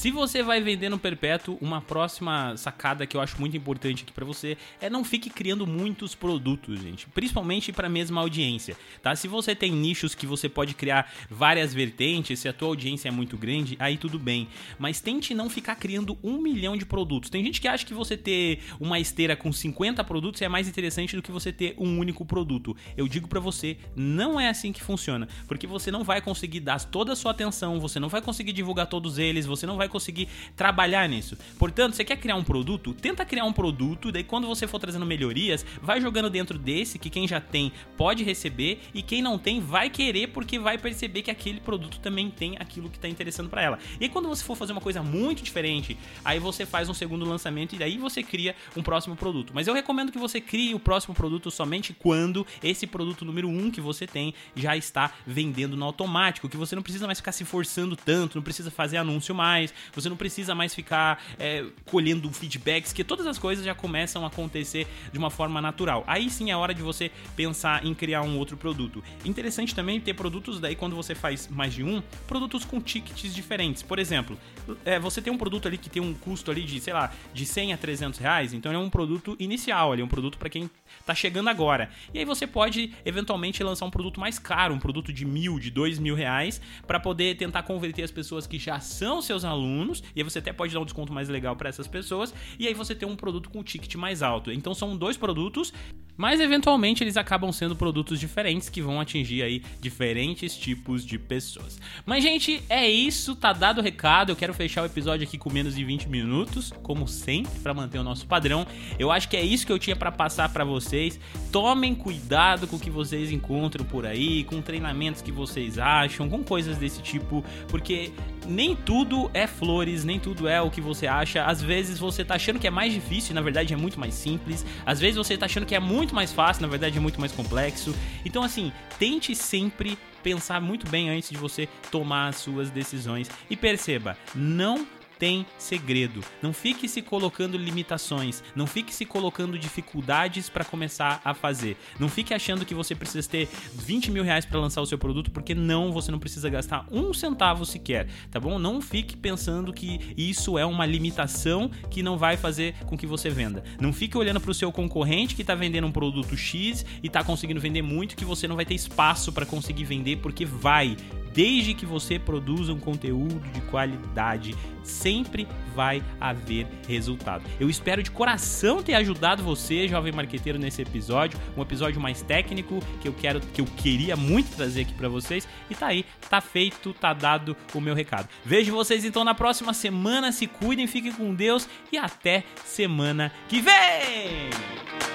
Se 0.00 0.10
você 0.10 0.42
vai 0.42 0.62
vender 0.62 0.88
no 0.88 0.98
perpétuo, 0.98 1.58
uma 1.60 1.82
próxima 1.82 2.56
sacada 2.56 3.06
que 3.06 3.14
eu 3.14 3.20
acho 3.20 3.38
muito 3.38 3.54
importante 3.54 4.02
aqui 4.02 4.10
para 4.14 4.24
você 4.24 4.56
é 4.80 4.88
não 4.88 5.04
fique 5.04 5.28
criando 5.28 5.66
muitos 5.66 6.14
produtos, 6.14 6.80
gente, 6.80 7.06
principalmente 7.08 7.70
para 7.70 7.86
a 7.86 7.90
mesma 7.90 8.22
audiência, 8.22 8.78
tá? 9.02 9.14
Se 9.14 9.28
você 9.28 9.54
tem 9.54 9.70
nichos 9.70 10.14
que 10.14 10.26
você 10.26 10.48
pode 10.48 10.72
criar 10.72 11.12
várias 11.28 11.74
vertentes, 11.74 12.40
se 12.40 12.48
a 12.48 12.52
tua 12.54 12.68
audiência 12.68 13.08
é 13.08 13.10
muito 13.10 13.36
grande, 13.36 13.76
aí 13.78 13.98
tudo 13.98 14.18
bem, 14.18 14.48
mas 14.78 15.02
tente 15.02 15.34
não 15.34 15.50
ficar 15.50 15.76
criando 15.76 16.16
um 16.22 16.40
milhão 16.40 16.78
de 16.78 16.86
produtos. 16.86 17.28
Tem 17.28 17.44
gente 17.44 17.60
que 17.60 17.68
acha 17.68 17.84
que 17.84 17.92
você 17.92 18.16
ter 18.16 18.60
uma 18.80 18.98
esteira 18.98 19.36
com 19.36 19.52
50 19.52 20.02
produtos 20.04 20.40
é 20.40 20.48
mais 20.48 20.66
interessante 20.66 21.14
do 21.14 21.20
que 21.20 21.30
você 21.30 21.52
ter 21.52 21.74
um 21.76 21.98
único 21.98 22.24
produto. 22.24 22.74
Eu 22.96 23.06
digo 23.06 23.28
para 23.28 23.38
você, 23.38 23.76
não 23.94 24.40
é 24.40 24.48
assim 24.48 24.72
que 24.72 24.82
funciona, 24.82 25.28
porque 25.46 25.66
você 25.66 25.90
não 25.90 26.04
vai 26.04 26.22
conseguir 26.22 26.60
dar 26.60 26.82
toda 26.82 27.12
a 27.12 27.16
sua 27.16 27.32
atenção, 27.32 27.78
você 27.78 28.00
não 28.00 28.08
vai 28.08 28.22
conseguir 28.22 28.54
divulgar 28.54 28.86
todos 28.86 29.18
eles, 29.18 29.44
você 29.44 29.66
não 29.66 29.76
vai 29.76 29.89
conseguir 29.90 30.28
trabalhar 30.56 31.08
nisso. 31.08 31.36
Portanto, 31.58 31.94
você 31.94 32.04
quer 32.04 32.16
criar 32.16 32.36
um 32.36 32.44
produto? 32.44 32.94
Tenta 32.94 33.24
criar 33.24 33.44
um 33.44 33.52
produto, 33.52 34.10
daí 34.10 34.24
quando 34.24 34.46
você 34.46 34.66
for 34.66 34.78
trazendo 34.78 35.04
melhorias, 35.04 35.64
vai 35.82 36.00
jogando 36.00 36.30
dentro 36.30 36.58
desse 36.58 36.98
que 36.98 37.10
quem 37.10 37.26
já 37.26 37.40
tem 37.40 37.72
pode 37.96 38.24
receber 38.24 38.80
e 38.94 39.02
quem 39.02 39.22
não 39.22 39.38
tem 39.38 39.60
vai 39.60 39.90
querer 39.90 40.28
porque 40.28 40.58
vai 40.58 40.78
perceber 40.78 41.22
que 41.22 41.30
aquele 41.30 41.60
produto 41.60 41.98
também 41.98 42.30
tem 42.30 42.56
aquilo 42.58 42.88
que 42.88 42.96
está 42.96 43.08
interessando 43.08 43.48
para 43.48 43.62
ela. 43.62 43.78
E 44.00 44.08
quando 44.08 44.28
você 44.28 44.44
for 44.44 44.56
fazer 44.56 44.72
uma 44.72 44.80
coisa 44.80 45.02
muito 45.02 45.42
diferente, 45.42 45.96
aí 46.24 46.38
você 46.38 46.64
faz 46.64 46.88
um 46.88 46.94
segundo 46.94 47.24
lançamento 47.24 47.74
e 47.74 47.78
daí 47.78 47.98
você 47.98 48.22
cria 48.22 48.54
um 48.76 48.82
próximo 48.82 49.16
produto. 49.16 49.52
Mas 49.54 49.66
eu 49.66 49.74
recomendo 49.74 50.12
que 50.12 50.18
você 50.18 50.40
crie 50.40 50.74
o 50.74 50.80
próximo 50.80 51.14
produto 51.14 51.50
somente 51.50 51.92
quando 51.92 52.46
esse 52.62 52.86
produto 52.86 53.24
número 53.24 53.48
um 53.48 53.70
que 53.70 53.80
você 53.80 54.06
tem 54.06 54.34
já 54.54 54.76
está 54.76 55.12
vendendo 55.26 55.76
no 55.76 55.84
automático, 55.84 56.48
que 56.48 56.56
você 56.56 56.74
não 56.74 56.82
precisa 56.82 57.06
mais 57.06 57.18
ficar 57.18 57.32
se 57.32 57.44
forçando 57.44 57.96
tanto, 57.96 58.36
não 58.36 58.42
precisa 58.42 58.70
fazer 58.70 58.96
anúncio 58.96 59.34
mais, 59.34 59.69
você 59.92 60.08
não 60.08 60.16
precisa 60.16 60.54
mais 60.54 60.74
ficar 60.74 61.22
é, 61.38 61.64
colhendo 61.84 62.30
feedbacks, 62.32 62.92
que 62.92 63.04
todas 63.04 63.26
as 63.26 63.38
coisas 63.38 63.64
já 63.64 63.74
começam 63.74 64.24
a 64.24 64.28
acontecer 64.28 64.86
de 65.12 65.18
uma 65.18 65.30
forma 65.30 65.60
natural. 65.60 66.04
Aí 66.06 66.30
sim 66.30 66.50
é 66.50 66.56
hora 66.56 66.74
de 66.74 66.82
você 66.82 67.10
pensar 67.36 67.84
em 67.84 67.94
criar 67.94 68.22
um 68.22 68.38
outro 68.38 68.56
produto. 68.56 69.02
Interessante 69.24 69.74
também 69.74 70.00
ter 70.00 70.14
produtos 70.14 70.60
daí 70.60 70.74
quando 70.74 70.96
você 70.96 71.14
faz 71.14 71.48
mais 71.48 71.72
de 71.72 71.82
um, 71.82 72.02
produtos 72.26 72.64
com 72.64 72.80
tickets 72.80 73.34
diferentes. 73.34 73.82
Por 73.82 73.98
exemplo, 73.98 74.38
é, 74.84 74.98
você 74.98 75.20
tem 75.20 75.32
um 75.32 75.38
produto 75.38 75.66
ali 75.66 75.78
que 75.78 75.90
tem 75.90 76.02
um 76.02 76.14
custo 76.14 76.50
ali 76.50 76.62
de, 76.62 76.80
sei 76.80 76.92
lá, 76.92 77.12
de 77.32 77.44
100 77.46 77.72
a 77.72 77.76
300 77.76 78.20
reais, 78.20 78.52
então 78.52 78.72
é 78.72 78.78
um 78.78 78.90
produto 78.90 79.36
inicial 79.38 79.92
ali, 79.92 80.02
um 80.02 80.08
produto 80.08 80.38
para 80.38 80.48
quem 80.48 80.70
tá 81.04 81.14
chegando 81.14 81.48
agora. 81.48 81.90
E 82.12 82.18
aí 82.18 82.24
você 82.24 82.46
pode 82.46 82.92
eventualmente 83.04 83.62
lançar 83.62 83.86
um 83.86 83.90
produto 83.90 84.20
mais 84.20 84.38
caro, 84.38 84.74
um 84.74 84.78
produto 84.78 85.12
de 85.12 85.24
mil, 85.24 85.58
de 85.58 85.70
dois 85.70 85.98
mil 85.98 86.14
reais, 86.14 86.60
para 86.86 86.98
poder 87.00 87.36
tentar 87.36 87.62
converter 87.62 88.02
as 88.02 88.10
pessoas 88.10 88.46
que 88.46 88.58
já 88.58 88.80
são 88.80 89.22
seus 89.22 89.44
alunos 89.44 89.59
alunos, 89.60 90.02
e 90.14 90.20
aí 90.20 90.24
você 90.24 90.38
até 90.38 90.52
pode 90.52 90.72
dar 90.72 90.80
um 90.80 90.84
desconto 90.84 91.12
mais 91.12 91.28
legal 91.28 91.54
para 91.54 91.68
essas 91.68 91.86
pessoas, 91.86 92.34
e 92.58 92.66
aí 92.66 92.74
você 92.74 92.94
tem 92.94 93.08
um 93.08 93.16
produto 93.16 93.50
com 93.50 93.62
ticket 93.62 93.94
mais 93.96 94.22
alto. 94.22 94.50
Então 94.50 94.74
são 94.74 94.96
dois 94.96 95.16
produtos, 95.16 95.72
mas 96.16 96.40
eventualmente 96.40 97.02
eles 97.02 97.16
acabam 97.16 97.50
sendo 97.50 97.74
produtos 97.74 98.20
diferentes 98.20 98.68
que 98.68 98.82
vão 98.82 99.00
atingir 99.00 99.42
aí 99.42 99.62
diferentes 99.80 100.56
tipos 100.56 101.04
de 101.04 101.18
pessoas. 101.18 101.80
Mas 102.04 102.22
gente, 102.22 102.62
é 102.68 102.88
isso, 102.88 103.34
tá 103.34 103.52
dado 103.52 103.78
o 103.78 103.82
recado. 103.82 104.30
Eu 104.30 104.36
quero 104.36 104.52
fechar 104.52 104.82
o 104.82 104.86
episódio 104.86 105.26
aqui 105.26 105.38
com 105.38 105.50
menos 105.50 105.74
de 105.74 105.82
20 105.82 106.08
minutos, 106.08 106.72
como 106.82 107.08
sempre, 107.08 107.58
para 107.60 107.72
manter 107.72 107.98
o 107.98 108.02
nosso 108.02 108.26
padrão. 108.26 108.66
Eu 108.98 109.10
acho 109.10 109.28
que 109.28 109.36
é 109.36 109.42
isso 109.42 109.64
que 109.64 109.72
eu 109.72 109.78
tinha 109.78 109.96
para 109.96 110.12
passar 110.12 110.52
para 110.52 110.64
vocês. 110.64 111.18
Tomem 111.50 111.94
cuidado 111.94 112.66
com 112.66 112.76
o 112.76 112.80
que 112.80 112.90
vocês 112.90 113.30
encontram 113.30 113.84
por 113.84 114.04
aí, 114.04 114.44
com 114.44 114.60
treinamentos 114.60 115.22
que 115.22 115.32
vocês 115.32 115.78
acham, 115.78 116.28
com 116.28 116.44
coisas 116.44 116.76
desse 116.76 117.00
tipo, 117.00 117.44
porque 117.68 118.12
nem 118.46 118.74
tudo 118.74 119.30
é 119.34 119.46
flores, 119.46 120.04
nem 120.04 120.18
tudo 120.18 120.48
é 120.48 120.60
o 120.60 120.70
que 120.70 120.80
você 120.80 121.06
acha. 121.06 121.44
Às 121.44 121.62
vezes 121.62 121.98
você 121.98 122.24
tá 122.24 122.34
achando 122.34 122.58
que 122.58 122.66
é 122.66 122.70
mais 122.70 122.92
difícil 122.92 123.32
e 123.32 123.34
na 123.34 123.40
verdade 123.40 123.72
é 123.72 123.76
muito 123.76 123.98
mais 123.98 124.14
simples. 124.14 124.64
Às 124.84 125.00
vezes 125.00 125.16
você 125.16 125.36
tá 125.36 125.46
achando 125.46 125.66
que 125.66 125.74
é 125.74 125.80
muito 125.80 126.14
mais 126.14 126.32
fácil, 126.32 126.62
na 126.62 126.68
verdade 126.68 126.96
é 126.98 127.00
muito 127.00 127.20
mais 127.20 127.32
complexo. 127.32 127.94
Então 128.24 128.42
assim, 128.42 128.72
tente 128.98 129.34
sempre 129.34 129.98
pensar 130.22 130.60
muito 130.60 130.88
bem 130.88 131.10
antes 131.10 131.30
de 131.30 131.36
você 131.36 131.68
tomar 131.90 132.28
as 132.28 132.36
suas 132.36 132.70
decisões 132.70 133.30
e 133.48 133.56
perceba, 133.56 134.16
não 134.34 134.86
tem 135.20 135.46
segredo. 135.58 136.24
Não 136.42 136.52
fique 136.52 136.88
se 136.88 137.02
colocando 137.02 137.58
limitações, 137.58 138.42
não 138.56 138.66
fique 138.66 138.92
se 138.92 139.04
colocando 139.04 139.58
dificuldades 139.58 140.48
para 140.48 140.64
começar 140.64 141.20
a 141.22 141.34
fazer. 141.34 141.76
Não 141.98 142.08
fique 142.08 142.32
achando 142.32 142.64
que 142.64 142.74
você 142.74 142.94
precisa 142.94 143.28
ter 143.28 143.46
20 143.74 144.10
mil 144.10 144.24
reais 144.24 144.46
para 144.46 144.58
lançar 144.58 144.80
o 144.80 144.86
seu 144.86 144.96
produto, 144.96 145.30
porque 145.30 145.54
não, 145.54 145.92
você 145.92 146.10
não 146.10 146.18
precisa 146.18 146.48
gastar 146.48 146.86
um 146.90 147.12
centavo 147.12 147.66
sequer, 147.66 148.08
tá 148.30 148.40
bom? 148.40 148.58
Não 148.58 148.80
fique 148.80 149.14
pensando 149.14 149.72
que 149.74 150.14
isso 150.16 150.58
é 150.58 150.64
uma 150.64 150.86
limitação 150.86 151.70
que 151.90 152.02
não 152.02 152.16
vai 152.16 152.38
fazer 152.38 152.74
com 152.86 152.96
que 152.96 153.06
você 153.06 153.28
venda. 153.28 153.62
Não 153.78 153.92
fique 153.92 154.16
olhando 154.16 154.40
para 154.40 154.50
o 154.50 154.54
seu 154.54 154.72
concorrente 154.72 155.34
que 155.34 155.42
está 155.42 155.54
vendendo 155.54 155.86
um 155.86 155.92
produto 155.92 156.34
X 156.34 156.86
e 157.02 157.08
está 157.08 157.22
conseguindo 157.22 157.60
vender 157.60 157.82
muito 157.82 158.16
que 158.16 158.24
você 158.24 158.48
não 158.48 158.56
vai 158.56 158.64
ter 158.64 158.74
espaço 158.74 159.32
para 159.32 159.44
conseguir 159.44 159.84
vender, 159.84 160.16
porque 160.16 160.46
vai 160.46 160.96
desde 161.32 161.74
que 161.74 161.86
você 161.86 162.18
produza 162.18 162.72
um 162.72 162.78
conteúdo 162.78 163.40
de 163.52 163.60
qualidade, 163.62 164.54
sempre 164.82 165.46
vai 165.74 166.02
haver 166.20 166.66
resultado. 166.88 167.44
Eu 167.58 167.70
espero 167.70 168.02
de 168.02 168.10
coração 168.10 168.82
ter 168.82 168.94
ajudado 168.94 169.42
você, 169.42 169.86
jovem 169.88 170.12
marqueteiro, 170.12 170.58
nesse 170.58 170.82
episódio, 170.82 171.38
um 171.56 171.62
episódio 171.62 172.00
mais 172.00 172.22
técnico 172.22 172.80
que 173.00 173.08
eu 173.08 173.12
quero, 173.12 173.40
que 173.40 173.60
eu 173.60 173.66
queria 173.66 174.16
muito 174.16 174.54
trazer 174.56 174.82
aqui 174.82 174.94
para 174.94 175.08
vocês. 175.08 175.48
E 175.68 175.74
tá 175.74 175.86
aí, 175.88 176.04
tá 176.28 176.40
feito, 176.40 176.92
tá 176.92 177.12
dado 177.12 177.56
o 177.74 177.80
meu 177.80 177.94
recado. 177.94 178.28
Vejo 178.44 178.72
vocês 178.72 179.04
então 179.04 179.24
na 179.24 179.34
próxima 179.34 179.72
semana. 179.72 180.32
Se 180.32 180.46
cuidem, 180.46 180.86
fiquem 180.86 181.12
com 181.12 181.34
Deus 181.34 181.68
e 181.92 181.98
até 181.98 182.44
semana 182.64 183.32
que 183.48 183.60
vem. 183.60 185.09